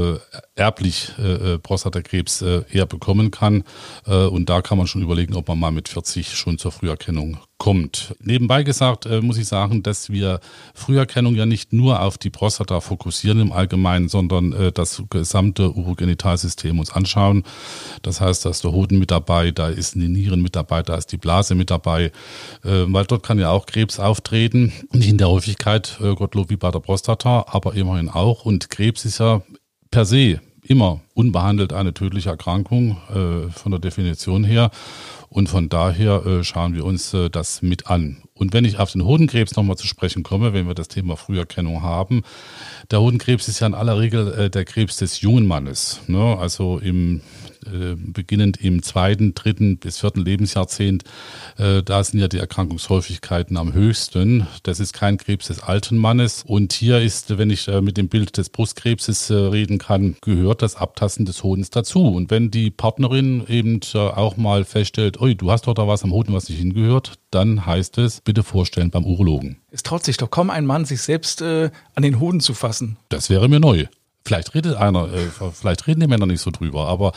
erblich 0.56 1.12
äh, 1.18 1.54
äh 1.54 1.58
Prostatakrebs 1.58 2.42
äh, 2.42 2.62
eher 2.70 2.86
bekommen 2.86 3.30
kann. 3.30 3.62
Äh, 4.06 4.24
und 4.26 4.48
da 4.48 4.62
kann 4.62 4.78
man 4.78 4.86
schon 4.86 5.02
überlegen, 5.02 5.34
ob 5.34 5.48
man 5.48 5.58
mal 5.58 5.70
mit 5.70 5.88
40 5.88 6.34
schon 6.34 6.58
zur 6.58 6.72
Früherkennung 6.72 7.38
kommt. 7.58 8.14
Nebenbei 8.20 8.62
gesagt 8.62 9.06
äh, 9.06 9.20
muss 9.20 9.38
ich 9.38 9.46
sagen, 9.46 9.82
dass 9.82 10.10
wir 10.10 10.40
Früherkennung 10.74 11.34
ja 11.34 11.46
nicht 11.46 11.72
nur 11.72 12.02
auf 12.02 12.18
die 12.18 12.30
Prostata 12.30 12.80
fokussieren 12.80 13.40
im 13.40 13.52
Allgemeinen, 13.52 14.08
sondern 14.08 14.52
äh, 14.52 14.72
das 14.72 15.02
gesamte 15.08 15.74
Urogenitalsystem 15.74 16.78
uns 16.78 16.90
anschauen. 16.90 17.44
Das 18.02 18.20
heißt, 18.20 18.44
da 18.44 18.50
ist 18.50 18.64
der 18.64 18.72
Hoden 18.72 18.98
mit 18.98 19.10
dabei, 19.10 19.50
da 19.52 19.68
ist 19.68 19.94
die 19.94 20.08
Nieren 20.08 20.42
mit 20.42 20.56
dabei, 20.56 20.82
da 20.82 20.96
ist 20.96 21.12
die 21.12 21.16
Blase 21.16 21.54
mit 21.54 21.70
dabei, 21.70 22.12
äh, 22.62 22.84
weil 22.86 23.04
dort 23.04 23.22
kann 23.22 23.38
ja 23.38 23.50
auch 23.50 23.66
Krebs 23.66 24.00
auftreten. 24.00 24.72
Nicht 24.92 25.08
in 25.08 25.18
der 25.18 25.28
Häufigkeit, 25.28 25.98
äh, 26.02 26.14
Gottlob, 26.14 26.50
wie 26.50 26.56
bei 26.56 26.70
der 26.70 26.80
Prostata, 26.80 27.46
aber 27.48 27.74
immerhin 27.74 28.10
auch. 28.10 28.44
Und 28.44 28.68
Krebs 28.70 29.04
ist 29.04 29.18
ja 29.18 29.42
per 29.96 30.04
se 30.04 30.40
immer 30.62 31.00
unbehandelt 31.14 31.72
eine 31.72 31.94
tödliche 31.94 32.28
Erkrankung 32.28 32.98
äh, 33.08 33.50
von 33.50 33.72
der 33.72 33.78
Definition 33.78 34.44
her. 34.44 34.70
Und 35.36 35.50
von 35.50 35.68
daher 35.68 36.24
äh, 36.24 36.44
schauen 36.44 36.74
wir 36.74 36.86
uns 36.86 37.12
äh, 37.12 37.28
das 37.28 37.60
mit 37.60 37.88
an. 37.88 38.22
Und 38.32 38.54
wenn 38.54 38.64
ich 38.64 38.78
auf 38.78 38.92
den 38.92 39.04
Hodenkrebs 39.04 39.54
nochmal 39.54 39.76
zu 39.76 39.86
sprechen 39.86 40.22
komme, 40.22 40.54
wenn 40.54 40.66
wir 40.66 40.72
das 40.72 40.88
Thema 40.88 41.18
Früherkennung 41.18 41.82
haben, 41.82 42.22
der 42.90 43.02
Hodenkrebs 43.02 43.46
ist 43.46 43.60
ja 43.60 43.66
in 43.66 43.74
aller 43.74 43.98
Regel 43.98 44.32
äh, 44.32 44.48
der 44.48 44.64
Krebs 44.64 44.96
des 44.96 45.20
jungen 45.20 45.46
Mannes. 45.46 46.00
Ne? 46.06 46.38
Also 46.38 46.78
im 46.78 47.20
äh, 47.66 47.96
beginnend 47.96 48.58
im 48.62 48.82
zweiten, 48.82 49.34
dritten 49.34 49.78
bis 49.78 49.98
vierten 49.98 50.20
Lebensjahrzehnt, 50.20 51.02
äh, 51.58 51.82
da 51.82 52.04
sind 52.04 52.20
ja 52.20 52.28
die 52.28 52.38
Erkrankungshäufigkeiten 52.38 53.56
am 53.56 53.72
höchsten. 53.72 54.46
Das 54.62 54.78
ist 54.78 54.92
kein 54.92 55.16
Krebs 55.16 55.48
des 55.48 55.62
alten 55.62 55.96
Mannes. 55.96 56.44
Und 56.46 56.72
hier 56.72 57.00
ist, 57.00 57.38
wenn 57.38 57.50
ich 57.50 57.66
äh, 57.66 57.80
mit 57.80 57.96
dem 57.96 58.08
Bild 58.08 58.36
des 58.36 58.50
Brustkrebses 58.50 59.30
reden 59.30 59.78
kann, 59.78 60.16
gehört 60.20 60.62
das 60.62 60.76
Abtasten 60.76 61.26
des 61.26 61.42
Hodens 61.42 61.70
dazu. 61.70 62.06
Und 62.06 62.30
wenn 62.30 62.50
die 62.50 62.70
Partnerin 62.70 63.44
eben 63.48 63.80
auch 63.94 64.36
mal 64.36 64.64
feststellt, 64.64 65.20
oi, 65.26 65.34
du 65.34 65.50
hast 65.50 65.66
doch 65.66 65.74
da 65.74 65.88
was 65.88 66.04
am 66.04 66.12
Hoden, 66.12 66.32
was 66.32 66.48
nicht 66.48 66.58
hingehört, 66.58 67.18
dann 67.32 67.66
heißt 67.66 67.98
es, 67.98 68.20
bitte 68.20 68.44
vorstellen 68.44 68.90
beim 68.90 69.04
Urologen. 69.04 69.56
Es 69.72 69.82
traut 69.82 70.04
sich 70.04 70.16
doch 70.18 70.30
kaum 70.30 70.50
ein 70.50 70.64
Mann, 70.64 70.84
sich 70.84 71.02
selbst 71.02 71.42
äh, 71.42 71.70
an 71.96 72.02
den 72.04 72.20
Hoden 72.20 72.38
zu 72.38 72.54
fassen. 72.54 72.96
Das 73.08 73.28
wäre 73.28 73.48
mir 73.48 73.58
neu. 73.58 73.86
Vielleicht 74.24 74.54
redet 74.54 74.76
einer, 74.76 75.12
äh, 75.12 75.50
vielleicht 75.52 75.88
reden 75.88 76.00
die 76.00 76.06
Männer 76.06 76.26
nicht 76.26 76.40
so 76.40 76.52
drüber, 76.52 76.86
aber 76.86 77.12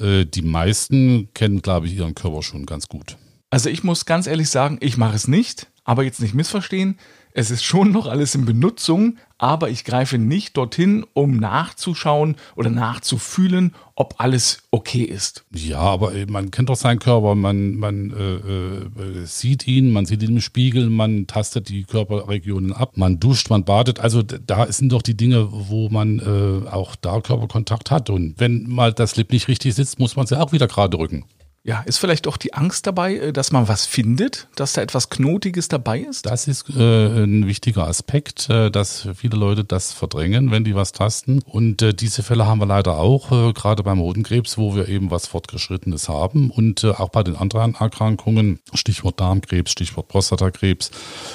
äh, 0.00 0.24
die 0.24 0.42
meisten 0.42 1.28
kennen, 1.34 1.62
glaube 1.62 1.86
ich, 1.86 1.94
ihren 1.94 2.16
Körper 2.16 2.42
schon 2.42 2.66
ganz 2.66 2.88
gut. 2.88 3.16
Also 3.50 3.68
ich 3.68 3.84
muss 3.84 4.06
ganz 4.06 4.26
ehrlich 4.26 4.48
sagen, 4.48 4.78
ich 4.80 4.96
mache 4.96 5.14
es 5.14 5.28
nicht, 5.28 5.68
aber 5.84 6.02
jetzt 6.02 6.20
nicht 6.20 6.34
missverstehen. 6.34 6.98
Es 7.34 7.50
ist 7.50 7.64
schon 7.64 7.92
noch 7.92 8.06
alles 8.06 8.34
in 8.34 8.44
Benutzung, 8.44 9.16
aber 9.38 9.70
ich 9.70 9.84
greife 9.84 10.18
nicht 10.18 10.56
dorthin, 10.56 11.04
um 11.14 11.36
nachzuschauen 11.36 12.36
oder 12.56 12.68
nachzufühlen, 12.70 13.74
ob 13.94 14.14
alles 14.18 14.62
okay 14.70 15.02
ist. 15.02 15.44
Ja, 15.54 15.80
aber 15.80 16.12
man 16.28 16.50
kennt 16.50 16.68
doch 16.68 16.76
seinen 16.76 16.98
Körper, 16.98 17.34
man, 17.34 17.76
man 17.76 18.10
äh, 18.10 19.22
äh, 19.22 19.26
sieht 19.26 19.66
ihn, 19.66 19.90
man 19.92 20.04
sieht 20.04 20.22
ihn 20.22 20.36
im 20.36 20.40
Spiegel, 20.40 20.90
man 20.90 21.26
tastet 21.26 21.70
die 21.70 21.84
Körperregionen 21.84 22.72
ab, 22.72 22.96
man 22.96 23.18
duscht, 23.18 23.48
man 23.48 23.64
badet. 23.64 23.98
Also 23.98 24.22
da 24.22 24.70
sind 24.70 24.92
doch 24.92 25.02
die 25.02 25.16
Dinge, 25.16 25.48
wo 25.50 25.88
man 25.88 26.18
äh, 26.20 26.68
auch 26.68 26.96
da 26.96 27.20
Körperkontakt 27.20 27.90
hat. 27.90 28.10
Und 28.10 28.34
wenn 28.38 28.68
mal 28.68 28.92
das 28.92 29.16
Lip 29.16 29.32
nicht 29.32 29.48
richtig 29.48 29.74
sitzt, 29.74 29.98
muss 29.98 30.16
man 30.16 30.24
es 30.24 30.30
ja 30.30 30.40
auch 30.40 30.52
wieder 30.52 30.68
gerade 30.68 30.98
rücken. 30.98 31.24
Ja, 31.64 31.80
ist 31.82 31.98
vielleicht 31.98 32.26
auch 32.26 32.36
die 32.36 32.54
Angst 32.54 32.88
dabei, 32.88 33.16
äh, 33.16 33.32
dass 33.32 33.52
man 33.52 33.68
was 33.68 33.86
findet, 33.86 34.48
dass 34.56 34.72
da 34.72 34.82
etwas 34.82 35.10
Knotiges 35.10 35.68
dabei 35.68 36.00
ist? 36.00 36.26
Das 36.26 36.48
ist 36.48 36.68
äh, 36.70 37.22
ein 37.22 37.46
wichtiger 37.46 37.86
Aspekt, 37.86 38.50
äh, 38.50 38.68
dass 38.68 39.08
viele 39.14 39.36
Leute 39.36 39.62
das 39.62 39.92
verdrängen, 39.92 40.50
wenn 40.50 40.64
die 40.64 40.74
was 40.74 40.90
tasten. 40.90 41.40
Und 41.42 41.80
äh, 41.80 41.94
diese 41.94 42.24
Fälle 42.24 42.46
haben 42.46 42.58
wir 42.58 42.66
leider 42.66 42.98
auch, 42.98 43.30
äh, 43.30 43.52
gerade 43.52 43.84
beim 43.84 44.00
Hodenkrebs, 44.00 44.58
wo 44.58 44.74
wir 44.74 44.88
eben 44.88 45.12
was 45.12 45.28
Fortgeschrittenes 45.28 46.08
haben. 46.08 46.50
Und 46.50 46.82
äh, 46.82 46.90
auch 46.90 47.10
bei 47.10 47.22
den 47.22 47.36
anderen 47.36 47.76
Erkrankungen, 47.76 48.58
Stichwort 48.74 49.20
Darmkrebs, 49.20 49.70
Stichwort 49.70 50.08
Prostatakrebs, 50.08 50.90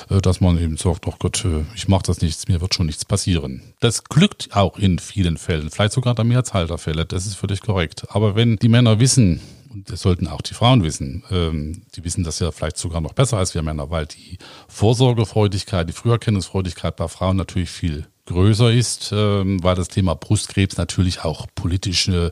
äh, 0.10 0.20
dass 0.20 0.42
man 0.42 0.60
eben 0.60 0.76
sagt, 0.76 1.08
oh 1.08 1.16
Gott, 1.18 1.46
äh, 1.46 1.64
ich 1.74 1.88
mache 1.88 2.04
das 2.04 2.20
nichts, 2.20 2.50
mir 2.50 2.60
wird 2.60 2.76
schon 2.76 2.88
nichts 2.88 3.06
passieren. 3.06 3.62
Das 3.80 4.04
glückt 4.04 4.50
auch 4.52 4.78
in 4.78 5.00
vielen 5.00 5.38
Fällen, 5.38 5.70
vielleicht 5.70 5.94
sogar 5.94 6.16
der 6.16 6.26
Mehrzahl 6.26 6.68
der 6.68 6.78
Fälle, 6.78 7.06
das 7.06 7.26
ist 7.26 7.36
völlig 7.36 7.62
korrekt. 7.62 8.08
Aber 8.10 8.36
wenn 8.36 8.58
die 8.58 8.68
Männer 8.68 9.00
wissen, 9.00 9.40
und 9.78 9.92
das 9.92 10.02
sollten 10.02 10.28
auch 10.28 10.42
die 10.42 10.56
Frauen 10.56 10.84
wissen. 10.84 11.24
Ähm, 11.30 11.84
die 11.96 12.04
wissen 12.04 12.24
das 12.24 12.40
ja 12.40 12.52
vielleicht 12.52 12.78
sogar 12.78 13.00
noch 13.00 13.14
besser 13.14 13.38
als 13.38 13.54
wir 13.54 13.62
Männer, 13.62 13.92
weil 13.92 14.08
die 14.08 14.40
Vorsorgefreudigkeit, 14.68 15.88
die 15.88 15.94
Früherkennungsfreudigkeit 15.94 16.96
bei 16.96 17.08
Frauen 17.08 17.38
natürlich 17.38 17.70
viel 17.70 18.08
größer 18.26 18.74
ist, 18.74 19.12
ähm, 19.16 19.64
weil 19.64 19.76
das 19.76 19.88
Thema 19.88 20.16
Brustkrebs 20.16 20.78
natürlich 20.78 21.24
auch 21.24 21.46
politisch 21.54 22.08
äh, 22.08 22.32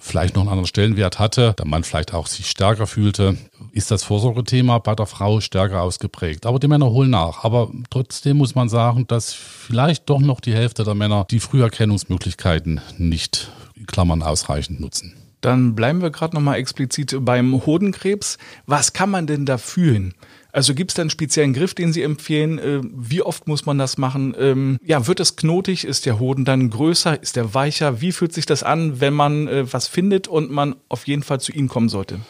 vielleicht 0.00 0.34
noch 0.34 0.42
einen 0.42 0.50
anderen 0.50 0.66
Stellenwert 0.66 1.20
hatte, 1.20 1.54
der 1.56 1.66
Mann 1.66 1.84
vielleicht 1.84 2.12
auch 2.12 2.26
sich 2.26 2.50
stärker 2.50 2.88
fühlte, 2.88 3.38
ist 3.70 3.92
das 3.92 4.02
Vorsorgethema 4.02 4.78
bei 4.78 4.96
der 4.96 5.06
Frau 5.06 5.40
stärker 5.40 5.80
ausgeprägt. 5.80 6.44
Aber 6.44 6.58
die 6.58 6.68
Männer 6.68 6.90
holen 6.90 7.10
nach. 7.10 7.44
Aber 7.44 7.70
trotzdem 7.88 8.38
muss 8.38 8.56
man 8.56 8.68
sagen, 8.68 9.06
dass 9.06 9.32
vielleicht 9.32 10.10
doch 10.10 10.20
noch 10.20 10.40
die 10.40 10.54
Hälfte 10.54 10.82
der 10.82 10.94
Männer 10.94 11.24
die 11.30 11.40
Früherkennungsmöglichkeiten 11.40 12.80
nicht, 12.98 13.52
Klammern, 13.86 14.24
ausreichend 14.24 14.80
nutzen. 14.80 15.14
Dann 15.44 15.74
bleiben 15.74 16.00
wir 16.00 16.08
gerade 16.08 16.34
nochmal 16.34 16.56
explizit 16.56 17.14
beim 17.20 17.66
Hodenkrebs. 17.66 18.38
Was 18.64 18.94
kann 18.94 19.10
man 19.10 19.26
denn 19.26 19.44
da 19.44 19.58
fühlen? 19.58 20.14
Also 20.52 20.74
gibt 20.74 20.92
es 20.92 20.94
da 20.94 21.02
einen 21.02 21.10
speziellen 21.10 21.52
Griff, 21.52 21.74
den 21.74 21.92
Sie 21.92 22.00
empfehlen? 22.00 22.58
Äh, 22.58 22.80
wie 22.82 23.20
oft 23.20 23.46
muss 23.46 23.66
man 23.66 23.76
das 23.76 23.98
machen? 23.98 24.34
Ähm, 24.38 24.78
ja, 24.82 25.06
wird 25.06 25.20
es 25.20 25.36
knotig? 25.36 25.84
Ist 25.84 26.06
der 26.06 26.18
Hoden 26.18 26.46
dann 26.46 26.70
größer? 26.70 27.22
Ist 27.22 27.36
der 27.36 27.52
weicher? 27.52 28.00
Wie 28.00 28.12
fühlt 28.12 28.32
sich 28.32 28.46
das 28.46 28.62
an, 28.62 29.02
wenn 29.02 29.12
man 29.12 29.46
äh, 29.46 29.70
was 29.70 29.86
findet 29.86 30.28
und 30.28 30.50
man 30.50 30.76
auf 30.88 31.06
jeden 31.06 31.22
Fall 31.22 31.40
zu 31.40 31.52
Ihnen 31.52 31.68
kommen 31.68 31.90
sollte? 31.90 32.20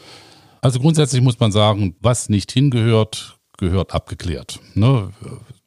Also 0.61 0.81
grundsätzlich 0.81 1.23
muss 1.23 1.39
man 1.39 1.53
sagen, 1.53 1.95
was 2.01 2.29
nicht 2.29 2.51
hingehört, 2.51 3.39
gehört 3.59 3.95
abgeklärt. 3.95 4.59
Ne? 4.75 5.11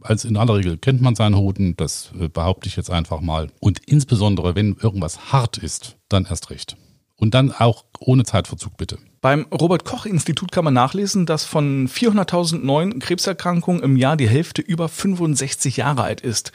Als 0.02 0.26
in 0.26 0.36
aller 0.36 0.56
Regel 0.56 0.78
kennt 0.78 1.02
man 1.02 1.16
seinen 1.16 1.38
Hoden, 1.38 1.78
das 1.78 2.12
äh, 2.20 2.28
behaupte 2.28 2.68
ich 2.68 2.76
jetzt 2.76 2.92
einfach 2.92 3.22
mal. 3.22 3.48
Und 3.62 3.80
insbesondere, 3.86 4.56
wenn 4.56 4.76
irgendwas 4.82 5.32
hart 5.32 5.58
ist, 5.58 5.96
dann 6.10 6.26
erst 6.26 6.50
recht. 6.50 6.76
Und 7.18 7.34
dann 7.34 7.52
auch 7.52 7.84
ohne 8.00 8.24
Zeitverzug 8.24 8.78
bitte. 8.78 9.00
Beim 9.22 9.48
Robert 9.52 9.84
Koch 9.84 10.06
Institut 10.06 10.52
kann 10.52 10.64
man 10.64 10.74
nachlesen, 10.74 11.26
dass 11.26 11.44
von 11.44 11.88
400.000 11.88 12.60
neuen 12.60 13.00
Krebserkrankungen 13.00 13.82
im 13.82 13.98
Jahr 13.98 14.16
die 14.16 14.30
Hälfte 14.30 14.62
über 14.62 14.88
65 14.88 15.78
Jahre 15.78 16.04
alt 16.04 16.22
ist. 16.22 16.52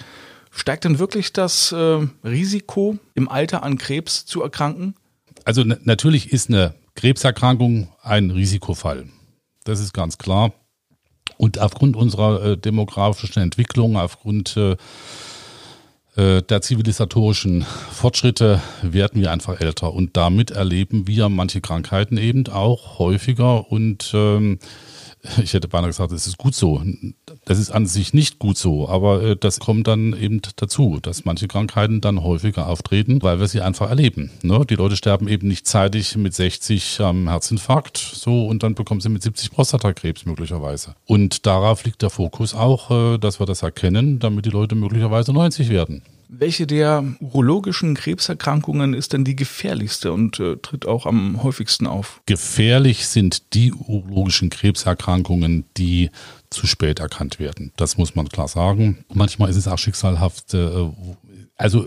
Steigt 0.52 0.84
denn 0.84 0.98
wirklich 0.98 1.32
das 1.32 1.72
äh, 1.72 2.06
Risiko, 2.24 2.98
im 3.14 3.28
Alter 3.28 3.62
an 3.62 3.78
Krebs 3.78 4.24
zu 4.26 4.42
erkranken? 4.42 4.94
Also 5.44 5.64
natürlich 5.64 6.32
ist 6.32 6.48
eine 6.48 6.74
Krebserkrankung 6.94 7.88
ein 8.02 8.30
Risikofall. 8.30 9.06
Das 9.64 9.80
ist 9.80 9.92
ganz 9.92 10.18
klar. 10.18 10.52
Und 11.38 11.58
aufgrund 11.58 11.96
unserer 11.96 12.44
äh, 12.44 12.56
demografischen 12.56 13.42
Entwicklung, 13.42 13.96
aufgrund 13.96 14.56
äh, 14.56 14.76
der 16.14 16.60
zivilisatorischen 16.60 17.62
Fortschritte 17.62 18.60
werden 18.82 19.22
wir 19.22 19.30
einfach 19.30 19.60
älter. 19.60 19.94
Und 19.94 20.16
damit 20.16 20.50
erleben 20.50 21.06
wir 21.06 21.30
manche 21.30 21.62
Krankheiten 21.62 22.18
eben 22.18 22.46
auch 22.48 22.98
häufiger. 22.98 23.70
Und 23.72 24.12
ähm, 24.14 24.58
ich 25.42 25.54
hätte 25.54 25.68
beinahe 25.68 25.90
gesagt, 25.90 26.12
es 26.12 26.26
ist 26.26 26.38
gut 26.38 26.54
so. 26.54 26.82
Das 27.44 27.58
ist 27.58 27.70
an 27.70 27.86
sich 27.86 28.12
nicht 28.12 28.38
gut 28.38 28.58
so, 28.58 28.88
aber 28.88 29.22
äh, 29.22 29.36
das 29.36 29.60
kommt 29.60 29.86
dann 29.86 30.14
eben 30.14 30.40
dazu, 30.56 30.98
dass 31.00 31.24
manche 31.24 31.48
Krankheiten 31.48 32.00
dann 32.00 32.22
häufiger 32.22 32.66
auftreten, 32.66 33.22
weil 33.22 33.38
wir 33.38 33.46
sie 33.46 33.60
einfach 33.60 33.88
erleben. 33.88 34.30
Ne? 34.42 34.64
Die 34.68 34.74
Leute 34.74 34.96
sterben 34.96 35.28
eben 35.28 35.46
nicht 35.46 35.66
zeitig 35.66 36.16
mit 36.16 36.34
60 36.34 37.00
am 37.00 37.28
Herzinfarkt 37.28 37.98
so 37.98 38.46
und 38.46 38.62
dann 38.62 38.74
bekommen 38.74 39.00
sie 39.00 39.08
mit 39.08 39.22
70 39.22 39.52
Prostatakrebs 39.52 40.26
möglicherweise. 40.26 40.94
Und 41.06 41.46
darauf 41.46 41.84
liegt 41.84 42.02
der 42.02 42.10
Fokus 42.10 42.54
auch, 42.54 42.90
äh, 42.90 43.18
dass 43.18 43.38
wir 43.38 43.46
das 43.46 43.62
erkennen, 43.62 44.18
damit 44.18 44.46
die 44.46 44.50
Leute 44.50 44.74
möglicherweise 44.74 45.32
90 45.32 45.68
werden. 45.68 46.02
Welche 46.34 46.66
der 46.66 47.04
urologischen 47.20 47.94
Krebserkrankungen 47.94 48.94
ist 48.94 49.12
denn 49.12 49.22
die 49.22 49.36
gefährlichste 49.36 50.14
und 50.14 50.40
äh, 50.40 50.56
tritt 50.56 50.86
auch 50.86 51.04
am 51.04 51.42
häufigsten 51.42 51.86
auf? 51.86 52.22
Gefährlich 52.24 53.06
sind 53.06 53.52
die 53.52 53.70
urologischen 53.70 54.48
Krebserkrankungen, 54.48 55.66
die 55.76 56.10
zu 56.48 56.66
spät 56.66 57.00
erkannt 57.00 57.38
werden. 57.38 57.72
Das 57.76 57.98
muss 57.98 58.14
man 58.14 58.30
klar 58.30 58.48
sagen. 58.48 59.04
Manchmal 59.12 59.50
ist 59.50 59.56
es 59.56 59.68
auch 59.68 59.76
schicksalhaft. 59.76 60.54
Äh, 60.54 60.88
also 61.56 61.86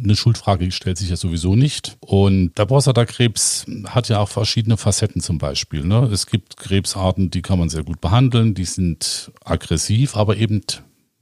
eine 0.00 0.14
Schuldfrage 0.14 0.70
stellt 0.70 0.98
sich 0.98 1.10
ja 1.10 1.16
sowieso 1.16 1.56
nicht. 1.56 1.96
Und 1.98 2.56
der 2.56 2.66
Prostatakrebs 2.66 3.66
hat 3.86 4.08
ja 4.08 4.20
auch 4.20 4.28
verschiedene 4.28 4.76
Facetten 4.76 5.20
zum 5.20 5.38
Beispiel. 5.38 5.82
Ne? 5.82 6.08
Es 6.12 6.28
gibt 6.28 6.56
Krebsarten, 6.56 7.30
die 7.30 7.42
kann 7.42 7.58
man 7.58 7.68
sehr 7.68 7.82
gut 7.82 8.00
behandeln, 8.00 8.54
die 8.54 8.64
sind 8.64 9.32
aggressiv, 9.44 10.16
aber 10.16 10.36
eben 10.36 10.62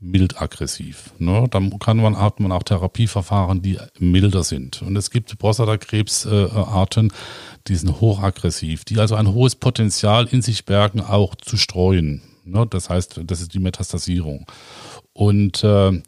mild 0.00 0.40
aggressiv. 0.40 1.12
Ne? 1.18 1.46
Dann 1.50 1.78
kann 1.78 1.98
man, 1.98 2.18
hat 2.18 2.40
man 2.40 2.52
auch 2.52 2.62
Therapieverfahren, 2.62 3.60
die 3.62 3.78
milder 3.98 4.42
sind. 4.42 4.82
Und 4.82 4.96
es 4.96 5.10
gibt 5.10 5.38
Prostatakrebsarten, 5.38 7.12
die 7.66 7.76
sind 7.76 8.00
hochaggressiv, 8.00 8.84
die 8.84 8.98
also 8.98 9.14
ein 9.14 9.32
hohes 9.32 9.54
Potenzial 9.54 10.26
in 10.26 10.40
sich 10.40 10.64
bergen, 10.64 11.02
auch 11.02 11.34
zu 11.34 11.56
streuen. 11.58 12.22
Ne? 12.44 12.66
Das 12.68 12.88
heißt, 12.88 13.20
das 13.24 13.42
ist 13.42 13.52
die 13.52 13.58
Metastasierung. 13.58 14.46
Und 15.12 15.62
äh, 15.62 16.00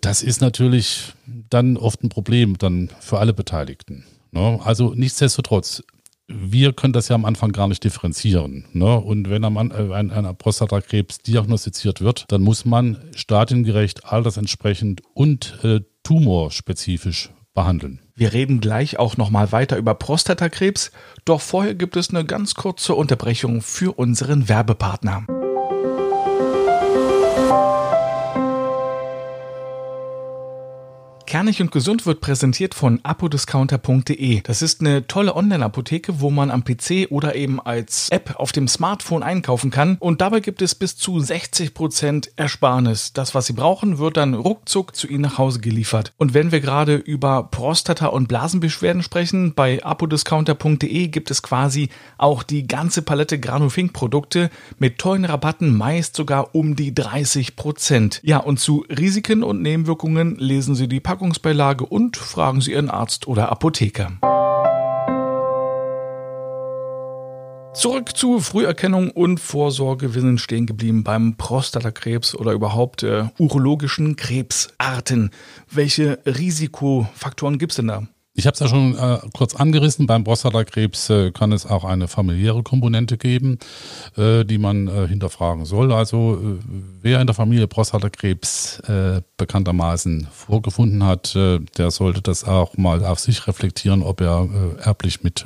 das 0.00 0.22
ist 0.22 0.40
natürlich 0.40 1.12
dann 1.50 1.76
oft 1.76 2.04
ein 2.04 2.08
Problem 2.08 2.56
dann 2.56 2.90
für 3.00 3.18
alle 3.18 3.32
Beteiligten. 3.32 4.04
Ne? 4.30 4.60
Also 4.62 4.94
nichtsdestotrotz, 4.94 5.82
wir 6.28 6.72
können 6.72 6.92
das 6.92 7.08
ja 7.08 7.14
am 7.14 7.24
Anfang 7.24 7.52
gar 7.52 7.68
nicht 7.68 7.84
differenzieren. 7.84 8.66
Ne? 8.72 8.96
Und 8.98 9.28
wenn 9.28 9.44
am, 9.44 9.56
äh, 9.56 9.92
ein, 9.94 10.36
Prostatakrebs 10.36 11.18
diagnostiziert 11.18 12.00
wird, 12.00 12.24
dann 12.28 12.42
muss 12.42 12.64
man 12.64 12.98
stadiengerecht, 13.14 14.04
altersentsprechend 14.06 15.02
und 15.14 15.58
äh, 15.62 15.80
tumorspezifisch 16.02 17.30
behandeln. 17.54 18.00
Wir 18.14 18.32
reden 18.32 18.60
gleich 18.60 18.98
auch 18.98 19.16
nochmal 19.16 19.52
weiter 19.52 19.76
über 19.76 19.94
Prostatakrebs, 19.94 20.90
doch 21.24 21.40
vorher 21.40 21.74
gibt 21.74 21.96
es 21.96 22.10
eine 22.10 22.24
ganz 22.24 22.54
kurze 22.54 22.94
Unterbrechung 22.94 23.62
für 23.62 23.92
unseren 23.92 24.48
Werbepartner. 24.48 25.26
Kernig 31.32 31.62
und 31.62 31.72
Gesund 31.72 32.04
wird 32.04 32.20
präsentiert 32.20 32.74
von 32.74 33.00
apodiscounter.de. 33.04 34.42
Das 34.42 34.60
ist 34.60 34.82
eine 34.82 35.06
tolle 35.06 35.34
Online-Apotheke, 35.34 36.20
wo 36.20 36.28
man 36.28 36.50
am 36.50 36.62
PC 36.62 37.06
oder 37.08 37.34
eben 37.36 37.58
als 37.58 38.10
App 38.10 38.34
auf 38.36 38.52
dem 38.52 38.68
Smartphone 38.68 39.22
einkaufen 39.22 39.70
kann. 39.70 39.96
Und 39.98 40.20
dabei 40.20 40.40
gibt 40.40 40.60
es 40.60 40.74
bis 40.74 40.94
zu 40.98 41.16
60% 41.16 42.32
Ersparnis. 42.36 43.14
Das, 43.14 43.34
was 43.34 43.46
Sie 43.46 43.54
brauchen, 43.54 43.96
wird 43.96 44.18
dann 44.18 44.34
ruckzuck 44.34 44.94
zu 44.94 45.08
Ihnen 45.08 45.22
nach 45.22 45.38
Hause 45.38 45.60
geliefert. 45.60 46.12
Und 46.18 46.34
wenn 46.34 46.52
wir 46.52 46.60
gerade 46.60 46.96
über 46.96 47.48
Prostata- 47.50 48.08
und 48.08 48.28
Blasenbeschwerden 48.28 49.02
sprechen, 49.02 49.54
bei 49.54 49.82
apodiscounter.de 49.82 51.08
gibt 51.08 51.30
es 51.30 51.42
quasi 51.42 51.88
auch 52.18 52.42
die 52.42 52.66
ganze 52.66 53.00
Palette 53.00 53.40
Granufink-Produkte 53.40 54.50
mit 54.78 54.98
tollen 54.98 55.24
Rabatten, 55.24 55.74
meist 55.74 56.14
sogar 56.14 56.54
um 56.54 56.76
die 56.76 56.92
30%. 56.92 58.20
Ja, 58.22 58.36
und 58.36 58.60
zu 58.60 58.84
Risiken 58.90 59.42
und 59.42 59.62
Nebenwirkungen 59.62 60.36
lesen 60.36 60.74
Sie 60.74 60.88
die 60.88 61.00
Packung 61.00 61.21
Packungsbeilage 61.22 61.86
und 61.86 62.16
fragen 62.16 62.60
Sie 62.60 62.72
Ihren 62.72 62.90
Arzt 62.90 63.28
oder 63.28 63.52
Apotheker. 63.52 64.18
Zurück 67.74 68.16
zu 68.16 68.40
Früherkennung 68.40 69.12
und 69.12 69.38
Vorsorge. 69.38 70.16
Wir 70.16 70.20
sind 70.20 70.40
stehen 70.40 70.66
geblieben 70.66 71.04
beim 71.04 71.36
Prostatakrebs 71.36 72.34
oder 72.34 72.50
überhaupt 72.50 73.04
äh, 73.04 73.26
urologischen 73.38 74.16
Krebsarten. 74.16 75.30
Welche 75.70 76.18
Risikofaktoren 76.26 77.58
gibt 77.58 77.70
es 77.70 77.76
denn 77.76 77.86
da? 77.86 78.02
Ich 78.34 78.46
habe 78.46 78.54
es 78.54 78.60
ja 78.60 78.68
schon 78.68 78.96
äh, 78.96 79.18
kurz 79.34 79.54
angerissen. 79.54 80.06
Beim 80.06 80.24
Prostatakrebs 80.24 81.10
äh, 81.10 81.32
kann 81.32 81.52
es 81.52 81.66
auch 81.66 81.84
eine 81.84 82.08
familiäre 82.08 82.62
Komponente 82.62 83.18
geben, 83.18 83.58
äh, 84.16 84.44
die 84.44 84.56
man 84.56 84.88
äh, 84.88 85.06
hinterfragen 85.06 85.66
soll. 85.66 85.92
Also 85.92 86.40
äh, 86.42 86.64
wer 87.02 87.20
in 87.20 87.26
der 87.26 87.34
Familie 87.34 87.66
Prostatakrebs 87.66 88.80
äh, 88.88 89.20
bekanntermaßen 89.36 90.28
vorgefunden 90.32 91.04
hat, 91.04 91.34
der 91.34 91.90
sollte 91.90 92.22
das 92.22 92.44
auch 92.44 92.76
mal 92.76 93.04
auf 93.04 93.18
sich 93.18 93.46
reflektieren, 93.46 94.02
ob 94.02 94.20
er 94.20 94.48
erblich 94.78 95.22
mit 95.22 95.44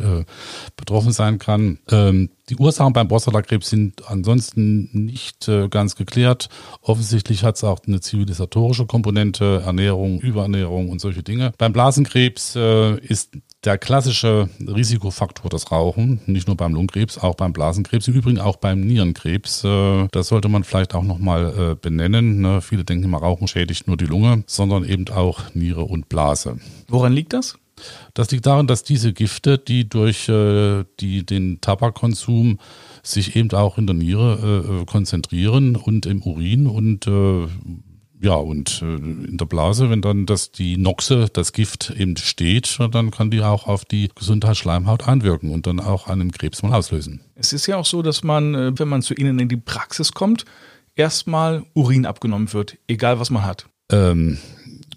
betroffen 0.77 1.13
sein 1.13 1.39
kann. 1.39 1.79
Ähm, 1.91 2.29
die 2.49 2.57
Ursachen 2.57 2.93
beim 2.93 3.09
Prostatakrebs 3.09 3.71
sind 3.71 4.09
ansonsten 4.09 4.89
nicht 4.93 5.49
äh, 5.49 5.69
ganz 5.69 5.97
geklärt. 5.97 6.49
Offensichtlich 6.81 7.43
hat 7.43 7.57
es 7.57 7.65
auch 7.65 7.81
eine 7.87 8.01
zivilisatorische 8.01 8.87
Komponente, 8.87 9.63
Ernährung, 9.67 10.21
Überernährung 10.21 10.89
und 10.89 11.01
solche 11.01 11.25
Dinge. 11.25 11.53
Beim 11.59 11.73
Blasenkrebs 11.73 12.55
äh, 12.55 12.61
ist 13.03 13.37
der 13.65 13.79
klassische 13.79 14.49
Risikofaktor 14.61 15.51
das 15.51 15.73
Rauchen, 15.73 16.21
nicht 16.27 16.47
nur 16.47 16.57
beim 16.57 16.73
Lungenkrebs, 16.73 17.19
auch 17.19 17.35
beim 17.35 17.53
Blasenkrebs, 17.53 18.09
im 18.09 18.15
Übrigen 18.15 18.39
auch 18.39 18.57
beim 18.57 18.81
Nierenkrebs. 18.81 19.65
Äh, 19.65 20.09
das 20.13 20.29
sollte 20.29 20.49
man 20.49 20.65
vielleicht 20.65 20.95
auch 20.95 21.03
nochmal 21.03 21.73
äh, 21.73 21.75
benennen. 21.75 22.41
Ne? 22.41 22.61
Viele 22.61 22.85
denken 22.85 23.05
immer, 23.05 23.19
Rauchen 23.19 23.49
schädigt 23.49 23.89
nur 23.89 23.97
die 23.97 24.07
Lunge, 24.07 24.45
sondern 24.47 24.85
eben 24.85 25.09
auch 25.09 25.55
Niere 25.55 25.85
und 25.85 26.09
Blase. 26.09 26.59
Woran 26.89 27.13
liegt 27.13 27.33
das? 27.33 27.59
Das 28.15 28.31
liegt 28.31 28.47
daran, 28.47 28.67
dass 28.67 28.85
diese 28.85 29.13
Gifte, 29.13 29.59
die 29.59 29.89
durch 29.89 30.29
äh, 30.29 30.85
die, 31.01 31.27
den 31.27 31.61
Tabakkonsum 31.61 32.59
sich 33.03 33.37
eben 33.37 33.51
auch 33.53 33.77
in 33.79 33.87
der 33.87 33.95
Niere 33.95 34.81
äh, 34.81 34.85
konzentrieren 34.87 35.77
und 35.77 36.07
im 36.07 36.23
Urin 36.23 36.67
und 36.67 37.07
äh, 37.07 37.47
ja, 38.21 38.35
und 38.35 38.83
äh, 38.83 38.97
in 38.97 39.37
der 39.37 39.47
Blase, 39.47 39.91
wenn 39.91 40.01
dann 40.01 40.27
das, 40.27 40.51
die 40.51 40.77
Noxe, 40.77 41.27
das 41.33 41.53
Gift 41.53 41.91
eben 41.97 42.17
steht, 42.17 42.79
dann 42.93 43.11
kann 43.11 43.31
die 43.31 43.43
auch 43.43 43.67
auf 43.67 43.85
die 43.85 44.11
Gesundheitsschleimhaut 44.15 45.07
einwirken 45.07 45.51
und 45.51 45.67
dann 45.67 45.81
auch 45.81 46.07
einen 46.07 46.33
Krebs 46.33 46.63
mal 46.63 46.73
auslösen. 46.73 47.21
Es 47.35 47.53
ist 47.53 47.67
ja 47.67 47.77
auch 47.77 47.85
so, 47.85 48.03
dass 48.03 48.25
man, 48.25 48.55
äh, 48.55 48.79
wenn 48.79 48.89
man 48.89 49.03
zu 49.03 49.15
Ihnen 49.15 49.39
in 49.39 49.49
die 49.49 49.57
Praxis 49.57 50.13
kommt, 50.13 50.45
erstmal 50.95 51.65
Urin 51.75 52.07
abgenommen 52.07 52.53
wird, 52.53 52.79
egal 52.89 53.21
was 53.21 53.31
man 53.31 53.45
hat. 53.45 53.67
Ähm, 53.91 54.39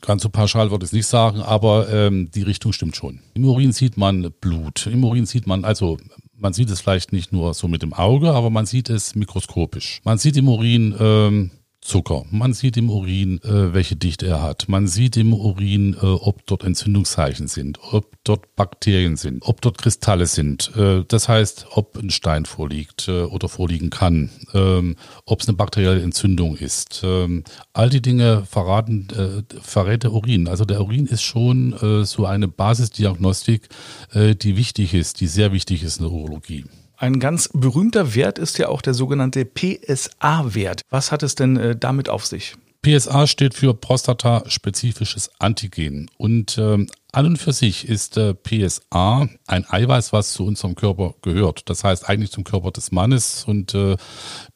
ganz 0.02 0.24
so 0.24 0.30
pauschal 0.30 0.72
würde 0.72 0.86
ich 0.86 0.90
es 0.90 0.94
nicht 0.94 1.08
sagen, 1.08 1.42
aber 1.42 1.90
ähm, 1.90 2.32
die 2.32 2.44
Richtung 2.44 2.72
stimmt 2.72 2.96
schon. 2.96 3.20
Im 3.34 3.46
Urin 3.46 3.74
sieht 3.74 3.98
man 3.98 4.32
Blut. 4.40 4.88
Im 4.88 5.04
Urin 5.04 5.26
sieht 5.26 5.46
man, 5.46 5.66
also 5.66 5.98
man 6.36 6.54
sieht 6.54 6.70
es 6.70 6.80
vielleicht 6.80 7.12
nicht 7.12 7.34
nur 7.34 7.54
so 7.54 7.68
mit 7.68 7.82
dem 7.82 7.94
Auge, 7.94 8.32
aber 8.32 8.50
man 8.50 8.66
sieht 8.66 8.90
es 8.90 9.14
mikroskopisch. 9.14 10.00
Man 10.06 10.18
sieht 10.18 10.38
im 10.38 10.48
Urin 10.48 10.96
ähm, 10.98 11.52
Zucker. 11.82 12.26
Man 12.30 12.54
sieht 12.54 12.76
im 12.78 12.90
Urin, 12.90 13.40
äh, 13.44 13.74
welche 13.74 13.96
Dichte 13.96 14.28
er 14.28 14.42
hat. 14.42 14.68
Man 14.68 14.88
sieht 14.88 15.16
im 15.16 15.34
Urin, 15.34 15.94
äh, 15.94 16.06
ob 16.06 16.46
dort 16.46 16.64
Entzündungszeichen 16.64 17.48
sind, 17.48 17.80
ob 17.92 18.18
dort 18.24 18.56
Bakterien 18.56 19.16
sind, 19.16 19.44
ob 19.44 19.62
dort 19.62 19.78
Kristalle 19.78 20.26
sind. 20.26 20.72
Äh, 20.76 21.06
das 21.08 21.30
heißt, 21.30 21.68
ob 21.72 21.98
ein 21.98 22.10
Stein 22.10 22.46
vorliegt 22.46 23.08
äh, 23.08 23.24
oder 23.24 23.48
vorliegen 23.48 23.90
kann, 23.90 24.30
ähm, 24.54 24.98
ob 25.26 25.40
es 25.40 25.48
eine 25.48 25.56
bakterielle 25.56 26.02
Entzündung 26.02 26.58
ist. 26.58 27.02
Ähm, 27.04 27.46
all 27.72 27.90
die 27.90 28.02
Dinge 28.02 28.46
verraten, 28.46 29.08
äh, 29.12 29.56
verrät 29.62 30.04
der 30.04 30.12
Urin. 30.12 30.50
Also 30.50 30.66
der 30.66 30.82
Urin 30.82 31.08
ist 31.08 31.24
schon 31.24 31.74
äh, 31.74 32.04
so 32.04 32.26
eine 32.26 32.48
Basisdiagnostik, 32.48 33.70
die 34.14 34.58
wichtig 34.58 34.94
ist, 34.94 35.22
die 35.22 35.28
sehr 35.28 35.52
wichtig 35.52 35.84
ist 35.84 35.98
in 35.98 36.06
der 36.06 36.12
Urologie. 36.12 36.66
Ein 37.00 37.22
ganz 37.22 37.50
berühmter 37.54 38.14
Wert 38.14 38.38
ist 38.38 38.58
ja 38.58 38.68
auch 38.68 38.82
der 38.82 38.94
sogenannte 38.94 39.46
PSA-Wert. 39.46 40.82
Was 40.90 41.14
hat 41.14 41.24
es 41.24 41.34
denn 41.34 41.56
äh, 41.56 41.74
damit 41.74 42.10
auf 42.10 42.26
sich? 42.26 42.56
PSA 42.82 43.26
steht 43.26 43.54
für 43.54 43.74
prostataspezifisches 43.74 45.32
Antigen. 45.40 46.10
Und 46.18 46.58
ähm, 46.58 46.88
An 47.12 47.26
und 47.26 47.38
für 47.38 47.54
sich 47.54 47.88
ist 47.88 48.18
äh, 48.18 48.36
PSA 48.36 49.28
ein 49.48 49.66
Eiweiß, 49.68 50.14
was 50.14 50.34
zu 50.34 50.46
unserem 50.46 50.76
Körper 50.76 51.16
gehört. 51.24 51.68
Das 51.68 51.84
heißt 51.84 52.08
eigentlich 52.08 52.32
zum 52.32 52.44
Körper 52.44 52.70
des 52.70 52.92
Mannes 52.92 53.46
und 53.48 53.74
äh, 53.74 53.98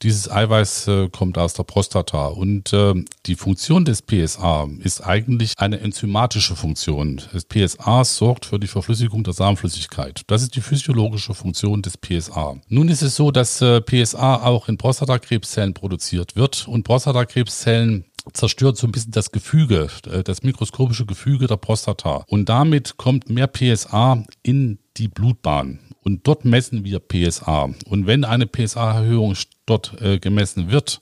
dieses 0.03 0.29
Eiweiß 0.29 0.88
äh, 0.88 1.10
kommt 1.10 1.39
aus 1.39 1.55
der 1.55 1.63
Prostata. 1.63 2.27
Und 2.27 2.72
äh, 2.72 2.93
die 3.25 3.36
Funktion 3.36 3.86
des 3.86 4.03
PSA 4.03 4.69
ist 4.79 5.01
eigentlich 5.01 5.53
eine 5.57 5.79
enzymatische 5.79 6.55
Funktion. 6.55 7.22
Das 7.33 7.45
PSA 7.45 8.03
sorgt 8.05 8.45
für 8.45 8.60
die 8.60 8.67
Verflüssigung 8.67 9.24
der 9.24 9.33
Samenflüssigkeit. 9.33 10.22
Das 10.27 10.43
ist 10.43 10.55
die 10.55 10.62
physiologische 10.62 11.33
Funktion 11.33 11.81
des 11.81 11.98
PSA. 11.98 12.57
Nun 12.67 12.88
ist 12.88 13.01
es 13.01 13.15
so, 13.15 13.31
dass 13.31 13.62
äh, 13.62 13.81
PSA 13.81 14.43
auch 14.43 14.69
in 14.69 14.77
Prostatakrebszellen 14.77 15.74
produziert 15.74 16.36
wird 16.36 16.67
und 16.67 16.83
Prostatakrebszellen 16.83 18.05
zerstört 18.32 18.77
so 18.77 18.88
ein 18.88 18.92
bisschen 18.92 19.12
das 19.12 19.32
Gefüge, 19.32 19.89
äh, 20.10 20.24
das 20.24 20.44
mikroskopische 20.44 21.06
Gefüge 21.06 21.48
der 21.48 21.58
Prostata. 21.58 22.24
Und 22.27 22.50
damit 22.50 22.98
kommt 22.98 23.30
mehr 23.30 23.48
PSA 23.48 24.24
in 24.42 24.80
die 24.98 25.08
Blutbahn. 25.08 25.80
Und 26.01 26.27
dort 26.27 26.46
messen 26.46 26.84
wir 26.84 27.00
PSA. 27.00 27.70
Und 27.88 28.08
wenn 28.08 28.25
eine 28.25 28.46
PSA-Erhöhung 28.46 29.36
dort 29.65 30.01
äh, 30.01 30.20
gemessen 30.20 30.70
wird, 30.70 31.01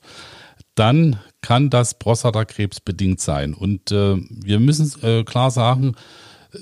dann 0.76 1.20
kann 1.42 1.70
das 1.70 1.98
Prostatakrebs 1.98 2.80
bedingt 2.80 3.20
sein. 3.20 3.54
Und 3.54 3.92
äh, 3.92 4.18
wir 4.30 4.60
müssen 4.60 4.92
äh, 5.04 5.24
klar 5.24 5.52
sagen, 5.52 5.96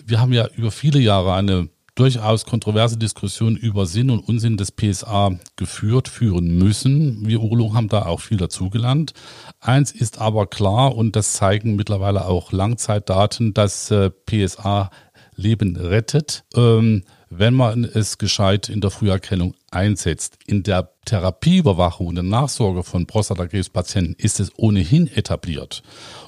wir 0.05 0.19
haben 0.19 0.33
ja 0.33 0.47
über 0.55 0.71
viele 0.71 0.99
Jahre 0.99 1.33
eine 1.33 1.69
durchaus 1.99 2.45
kontroverse 2.45 2.97
Diskussion 2.97 3.57
über 3.57 3.85
Sinn 3.85 4.09
und 4.09 4.19
Unsinn 4.19 4.55
des 4.55 4.71
PSA 4.71 5.31
geführt, 5.57 6.07
führen 6.07 6.57
müssen. 6.57 7.27
Wir 7.27 7.41
Urologen 7.41 7.75
haben 7.75 7.89
da 7.89 8.05
auch 8.05 8.21
viel 8.21 8.37
dazugelernt. 8.37 9.13
Eins 9.59 9.91
ist 9.91 10.19
aber 10.19 10.47
klar 10.47 10.95
und 10.95 11.17
das 11.17 11.33
zeigen 11.33 11.75
mittlerweile 11.75 12.25
auch 12.25 12.53
Langzeitdaten, 12.53 13.53
dass 13.53 13.91
äh, 13.91 14.09
PSA 14.09 14.89
Leben 15.35 15.75
rettet, 15.75 16.45
ähm, 16.55 17.03
wenn 17.29 17.53
man 17.53 17.83
es 17.83 18.17
gescheit 18.17 18.69
in 18.69 18.81
der 18.81 18.91
Früherkennung 18.91 19.55
einsetzt. 19.71 20.37
In 20.45 20.63
der 20.63 20.91
Therapieüberwachung 21.05 22.07
und 22.07 22.15
der 22.15 22.23
Nachsorge 22.23 22.83
von 22.83 23.05
Prostatakrebspatienten 23.05 24.15
ist 24.17 24.39
es 24.39 24.51
ohnehin 24.57 25.07
etabliert. 25.07 25.83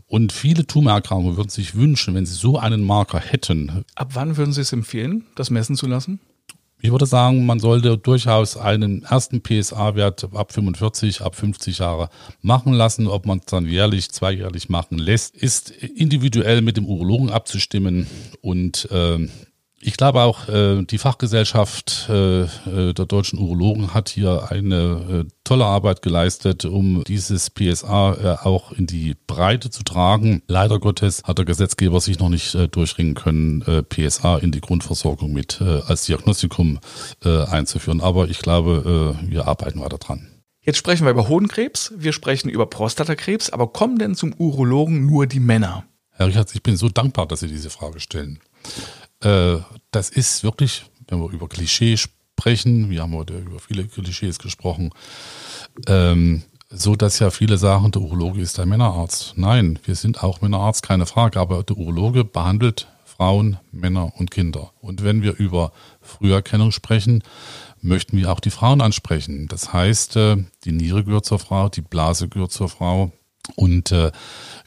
Und 0.08 0.32
viele 0.32 0.68
Tumorerkrankungen 0.68 1.38
würden 1.38 1.50
sich 1.50 1.76
wünschen, 1.76 2.16
wenn 2.16 2.26
sie 2.26 2.36
so 2.36 2.58
einen 2.58 2.84
Marker 2.84 3.20
hätten. 3.20 3.86
Ab 3.96 4.12
wann 4.14 4.38
würden 4.38 4.54
Sie 4.54 4.62
es 4.62 4.74
empfehlen, 4.74 5.26
das 5.36 5.50
messen 5.50 5.76
zu 5.76 5.88
lassen? 5.88 6.20
Ich 6.84 6.92
würde 6.92 7.06
sagen, 7.06 7.46
man 7.46 7.60
sollte 7.60 7.98
durchaus 7.98 8.58
einen 8.58 9.04
ersten 9.04 9.42
PSA-Wert 9.42 10.30
ab 10.34 10.52
45, 10.52 11.22
ab 11.22 11.36
50 11.36 11.78
Jahre 11.78 12.10
machen 12.42 12.74
lassen. 12.74 13.08
Ob 13.08 13.28
man 13.28 13.38
es 13.38 13.46
dann 13.46 13.68
jährlich, 13.68 14.10
zweijährlich 14.12 14.68
machen 14.68 14.98
lässt, 14.98 15.36
ist 15.36 15.70
individuell 15.70 16.62
mit 16.62 16.78
dem 16.78 16.88
Urologen 16.88 17.30
abzustimmen. 17.30 18.08
Und 18.42 18.90
äh, 18.90 19.28
ich 19.82 19.98
glaube 19.98 20.22
auch, 20.22 20.48
äh, 20.48 20.84
die 20.84 20.98
Fachgesellschaft 20.98 22.08
äh, 22.10 22.42
äh, 22.44 22.94
der 22.94 23.06
deutschen 23.06 23.40
Urologen 23.40 23.94
hat 23.94 24.10
hier 24.10 24.52
eine 24.52 25.26
tolle 25.44 25.66
Arbeit 25.66 26.02
geleistet, 26.02 26.66
um 26.66 27.04
dieses 27.06 27.50
PSA 27.50 28.40
auch 28.44 28.72
in 28.72 28.88
die 28.88 29.16
Breite 29.28 29.70
zu 29.70 29.84
tragen. 29.84 30.44
Leider 30.48 30.80
Gottes 30.80 31.24
hat 31.24 31.38
der 31.38 31.46
Gesetzgeber 31.46 32.00
sich 32.00 32.20
noch 32.20 32.30
nicht 32.30 32.58
durchringen 32.72 33.16
können, 33.16 33.64
PSA 33.90 34.38
in 34.38 34.52
die 34.52 34.62
Grundversorgung 34.62 35.34
mit 35.34 35.62
als 35.62 36.06
Diagnostikum 36.06 36.80
einzuführen. 37.24 38.02
Aber 38.02 38.30
ich 38.30 38.40
glaube, 38.40 39.16
wir 39.24 39.48
arbeiten 39.48 39.82
weiter 39.82 39.98
dran. 39.98 40.28
Jetzt 40.62 40.78
sprechen 40.78 41.06
wir 41.06 41.12
über 41.12 41.28
Hodenkrebs, 41.28 41.94
wir 41.98 42.14
sprechen 42.14 42.50
über 42.50 42.68
Prostatakrebs, 42.68 43.50
aber 43.50 43.68
kommen 43.68 43.98
denn 43.98 44.16
zum 44.16 44.34
Urologen 44.38 45.06
nur 45.06 45.26
die 45.28 45.40
Männer? 45.40 45.86
Herr 46.12 46.28
Richard, 46.28 46.54
ich 46.54 46.62
bin 46.62 46.78
so 46.78 46.88
dankbar, 46.88 47.26
dass 47.26 47.40
Sie 47.40 47.48
diese 47.48 47.72
Frage 47.72 48.00
stellen. 48.00 48.40
Äh, 49.22 49.58
das 49.92 50.10
ist 50.10 50.44
wirklich, 50.44 50.86
wenn 51.08 51.20
wir 51.20 51.30
über 51.32 51.48
Klischees 51.48 52.00
sprechen, 52.00 52.90
wir 52.90 53.02
haben 53.02 53.14
heute 53.14 53.38
über 53.38 53.60
viele 53.60 53.86
Klischees 53.86 54.40
gesprochen, 54.40 54.92
ähm, 55.88 56.44
so 56.70 56.96
dass 56.96 57.20
ja 57.20 57.30
viele 57.30 57.58
sagen, 57.58 57.92
der 57.92 58.02
Urologe 58.02 58.42
ist 58.42 58.60
ein 58.60 58.70
Männerarzt. 58.70 59.34
Nein, 59.36 59.78
wir 59.86 59.96
sind 59.96 60.24
auch 60.24 60.42
Männerarzt, 60.42 60.84
keine 60.84 61.06
Frage, 61.06 61.40
aber 61.40 61.64
der 61.64 61.78
Urologe 61.78 62.24
behandelt 62.24 62.88
Frauen, 63.06 63.60
Männer 63.72 64.14
und 64.18 64.32
Kinder. 64.32 64.72
Und 64.80 65.04
wenn 65.04 65.22
wir 65.22 65.38
über 65.38 65.74
Früherkennung 66.02 66.72
sprechen, 66.72 67.24
möchten 67.82 68.18
wir 68.18 68.32
auch 68.32 68.40
die 68.40 68.50
Frauen 68.50 68.82
ansprechen. 68.82 69.48
Das 69.48 69.74
heißt, 69.74 70.16
äh, 70.16 70.38
die 70.64 70.72
Niere 70.72 71.04
gehört 71.04 71.26
zur 71.26 71.40
Frau, 71.40 71.70
die 71.70 71.82
Blase 71.82 72.30
gehört 72.30 72.52
zur 72.52 72.70
Frau, 72.70 73.12
und 73.56 73.92
äh, 73.92 74.12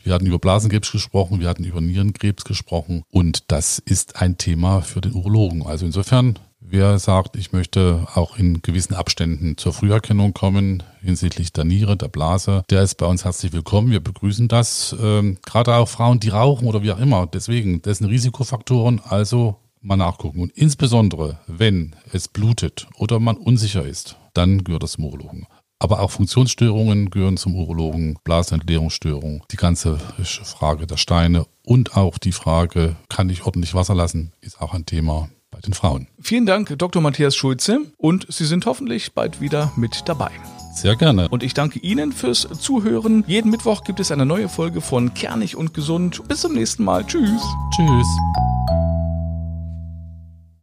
wir 0.03 0.13
hatten 0.13 0.27
über 0.27 0.39
Blasenkrebs 0.39 0.93
gesprochen, 0.93 1.41
wir 1.41 1.49
hatten 1.49 1.65
über 1.65 1.81
Nierenkrebs 1.81 2.45
gesprochen 2.45 3.03
und 3.11 3.51
das 3.51 3.79
ist 3.79 4.21
ein 4.21 4.39
Thema 4.39 4.83
für 4.83 5.01
den 5.01 5.15
Urologen. 5.15 5.67
Also 5.67 5.87
insofern, 5.87 6.39
wer 6.61 6.99
sagt, 6.99 7.37
ich 7.37 7.53
möchte 7.53 8.07
auch 8.15 8.37
in 8.37 8.61
gewissen 8.63 8.95
Abständen 8.95 9.57
zur 9.57 9.73
Früherkennung 9.73 10.35
kommen 10.35 10.83
hinsichtlich 11.01 11.53
der 11.53 11.65
Niere, 11.65 11.97
der 11.97 12.09
Blase, 12.09 12.65
der 12.71 12.83
ist 12.83 12.97
bei 12.97 13.07
uns 13.07 13.25
herzlich 13.25 13.53
willkommen. 13.53 13.91
Wir 13.91 14.01
begrüßen 14.01 14.49
das. 14.49 14.95
Ähm, 15.01 15.39
gerade 15.45 15.75
auch 15.75 15.89
Frauen, 15.89 16.21
die 16.21 16.31
rauchen 16.31 16.67
oder 16.69 16.83
wie 16.83 16.93
auch 16.93 16.99
immer. 16.99 17.27
Deswegen, 17.27 17.83
das 17.83 17.99
sind 17.99 18.09
Risikofaktoren, 18.09 19.01
also 19.05 19.57
mal 19.81 19.97
nachgucken. 19.97 20.41
Und 20.41 20.53
insbesondere, 20.53 21.39
wenn 21.47 21.95
es 22.13 22.29
blutet 22.29 22.87
oder 22.97 23.21
man 23.21 23.37
unsicher 23.37 23.85
ist, 23.87 24.17
dann 24.33 24.65
gehört 24.65 24.83
das 24.83 24.93
zum 24.93 25.05
Urologen. 25.05 25.47
Aber 25.85 26.01
auch 26.01 26.13
Funktionsstörungen 26.13 27.11
gehören 27.11 27.37
zum 27.37 27.55
Urologen, 27.57 28.17
Blasenentleerungsstörungen, 28.25 29.43
die 29.53 29.57
ganze 29.57 29.99
Frage 29.99 30.87
der 30.87 30.97
Steine 30.97 31.45
und 31.63 31.95
auch 31.95 32.17
die 32.17 32.33
Frage, 32.33 32.97
kann 33.11 33.29
ich 33.29 33.45
ordentlich 33.45 33.75
Wasser 33.75 33.95
lassen, 33.95 34.33
ist 34.41 34.63
auch 34.63 34.73
ein 34.73 34.87
Thema 34.87 35.29
bei 35.51 35.61
den 35.61 35.75
Frauen. 35.75 36.07
Vielen 36.23 36.47
Dank, 36.47 36.75
Dr. 36.79 37.03
Matthias 37.03 37.37
Schulze, 37.37 37.81
und 37.99 38.27
Sie 38.31 38.47
sind 38.47 38.65
hoffentlich 38.65 39.13
bald 39.13 39.43
wieder 39.43 39.73
mit 39.77 40.05
dabei. 40.07 40.31
Sehr 40.75 40.97
gerne. 40.97 41.29
Und 41.29 41.43
ich 41.43 41.53
danke 41.53 41.79
Ihnen 41.81 42.13
fürs 42.13 42.49
Zuhören. 42.59 43.23
Jeden 43.27 43.51
Mittwoch 43.51 43.85
gibt 43.85 44.01
es 44.01 44.11
eine 44.11 44.25
neue 44.25 44.49
Folge 44.49 44.81
von 44.81 45.13
Kernig 45.13 45.55
und 45.55 45.75
Gesund. 45.75 46.27
Bis 46.29 46.41
zum 46.41 46.55
nächsten 46.55 46.83
Mal. 46.83 47.05
Tschüss. 47.05 47.43
Tschüss. 47.77 48.07